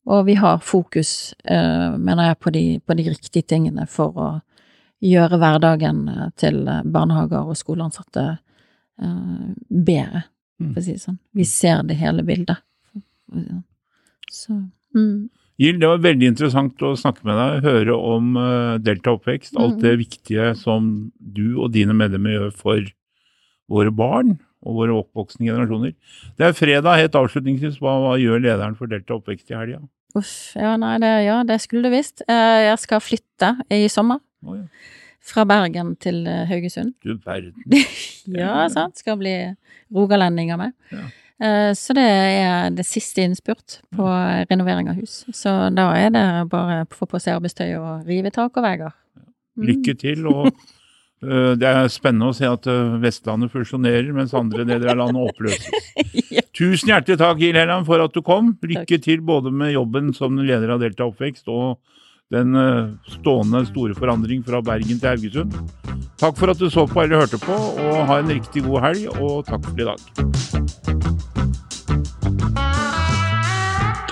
og, 0.09 0.23
vi 0.31 0.39
har 0.41 0.65
fokus, 0.65 1.35
uh, 1.45 2.01
mener 2.01 2.31
jeg, 2.31 2.41
på 2.41 2.55
de, 2.57 2.65
på 2.81 2.97
de, 2.97 3.09
riktige 3.13 3.51
tingene 3.53 3.85
for 3.91 4.17
å 4.17 4.31
gjøre 5.05 5.43
hverdagen 5.43 6.07
til 6.41 6.63
barnehager 6.65 7.53
og 7.53 7.61
skoleansatte 7.61 8.25
uh, 8.33 9.53
bedre, 9.69 10.25
for 10.71 10.81
å 10.81 10.89
si 10.89 10.97
det 10.97 11.05
sånn. 11.05 11.21
Vi 11.37 11.45
ser 11.53 11.85
det 11.85 12.01
hele 12.01 12.25
bildet. 12.25 12.65
For 12.89 13.05
å 13.05 13.43
si 13.43 13.45
det 13.45 13.53
sånn. 13.53 13.63
Så, 14.35 14.57
mm. 14.97 15.31
Jill, 15.63 15.79
det 15.79 15.87
var 15.87 16.03
veldig 16.03 16.33
interessant 16.33 16.83
å 16.83 16.97
snakke 16.99 17.23
med 17.29 17.39
deg, 17.39 17.67
høre 17.69 17.95
om 17.95 18.33
uh, 18.35 18.75
Delta 18.83 19.15
oppvekst. 19.15 19.55
Alt 19.55 19.79
det 19.85 19.95
mm. 19.95 20.01
viktige 20.01 20.49
som 20.59 20.89
du 21.19 21.61
og 21.63 21.71
dine 21.77 21.95
medlemmer 21.95 22.35
gjør 22.35 22.57
for 22.59 22.91
våre 23.71 23.95
barn 23.95 24.35
og 24.65 24.81
våre 24.81 24.97
oppvoksende 24.99 25.47
generasjoner. 25.53 25.95
Det 26.41 26.49
er 26.49 26.57
fredag, 26.59 26.99
helt 26.99 27.19
avslutningsvis. 27.21 27.79
Hva, 27.83 27.95
hva 28.03 28.17
gjør 28.19 28.43
lederen 28.43 28.75
for 28.79 28.91
Delta 28.91 29.15
oppvekst 29.19 29.53
i 29.53 29.59
helga? 29.59 29.81
Uff, 30.19 30.35
ja, 30.59 30.75
nei, 30.81 30.97
det, 31.03 31.13
ja, 31.27 31.41
det 31.47 31.61
skulle 31.63 31.87
du 31.87 31.95
visst. 31.95 32.25
Uh, 32.27 32.61
jeg 32.71 32.77
skal 32.83 33.03
flytte 33.03 33.55
i 33.75 33.85
sommer. 33.93 34.23
Oh, 34.47 34.59
ja. 34.59 34.67
Fra 35.25 35.47
Bergen 35.49 35.95
til 36.03 36.25
uh, 36.27 36.43
Haugesund. 36.51 36.97
Du 37.05 37.15
verden. 37.25 37.55
ja, 38.43 38.67
sant. 38.73 38.99
Skal 39.01 39.21
bli 39.23 39.37
rogalending 39.95 40.51
av 40.55 40.67
meg. 40.67 40.75
Ja. 40.91 41.07
Eh, 41.43 41.73
så 41.75 41.95
det 41.97 42.05
er 42.05 42.71
det 42.75 42.85
siste 42.87 43.25
innspurt 43.25 43.81
på 43.95 44.07
renovering 44.51 44.91
av 44.91 45.01
hus. 45.01 45.25
Så 45.35 45.51
da 45.75 45.91
er 45.99 46.13
det 46.15 46.27
bare 46.53 46.85
å 46.85 46.93
få 46.95 47.09
på 47.11 47.21
seg 47.23 47.39
arbeidstøy 47.39 47.75
og 47.81 48.07
rive 48.09 48.31
tak 48.35 48.55
og 48.55 48.67
vegger. 48.67 48.95
Mm. 49.59 49.67
Lykke 49.71 49.97
til. 49.99 50.29
og 50.31 50.47
uh, 51.25 51.53
Det 51.59 51.71
er 51.71 51.91
spennende 51.93 52.31
å 52.31 52.37
se 52.37 52.47
at 52.49 52.69
uh, 52.71 52.97
Vestlandet 53.03 53.53
fusjonerer, 53.55 54.13
mens 54.15 54.35
andre 54.35 54.67
deler 54.69 54.93
av 54.95 55.03
landet 55.03 55.35
oppløses. 55.35 55.91
ja. 56.37 56.47
Tusen 56.55 56.95
hjertelig 56.95 57.19
takk, 57.23 57.43
Gil 57.43 57.59
Helland, 57.59 57.87
for 57.89 58.03
at 58.03 58.15
du 58.15 58.23
kom. 58.23 58.55
Lykke 58.63 58.87
takk. 58.87 59.05
til 59.09 59.27
både 59.27 59.51
med 59.55 59.75
jobben 59.75 60.15
som 60.15 60.39
leder 60.39 60.77
av 60.77 60.83
Delta 60.85 61.09
Oppvekst 61.11 61.51
og 61.51 61.81
den 62.33 62.57
stående 63.19 63.61
store 63.69 63.95
forandring 63.95 64.41
fra 64.47 64.63
Bergen 64.65 64.99
til 64.99 65.11
Haugesund. 65.11 65.59
Takk 66.19 66.39
for 66.41 66.51
at 66.51 66.59
du 66.59 66.67
så 66.73 66.87
på 66.89 67.05
eller 67.05 67.21
hørte 67.21 67.39
på, 67.43 67.55
og 67.55 68.07
ha 68.09 68.19
en 68.23 68.33
riktig 68.33 68.65
god 68.65 68.81
helg, 68.89 69.11
og 69.21 69.45
takk 69.51 69.69
for 69.69 69.85
i 69.85 69.91
dag. 69.93 70.34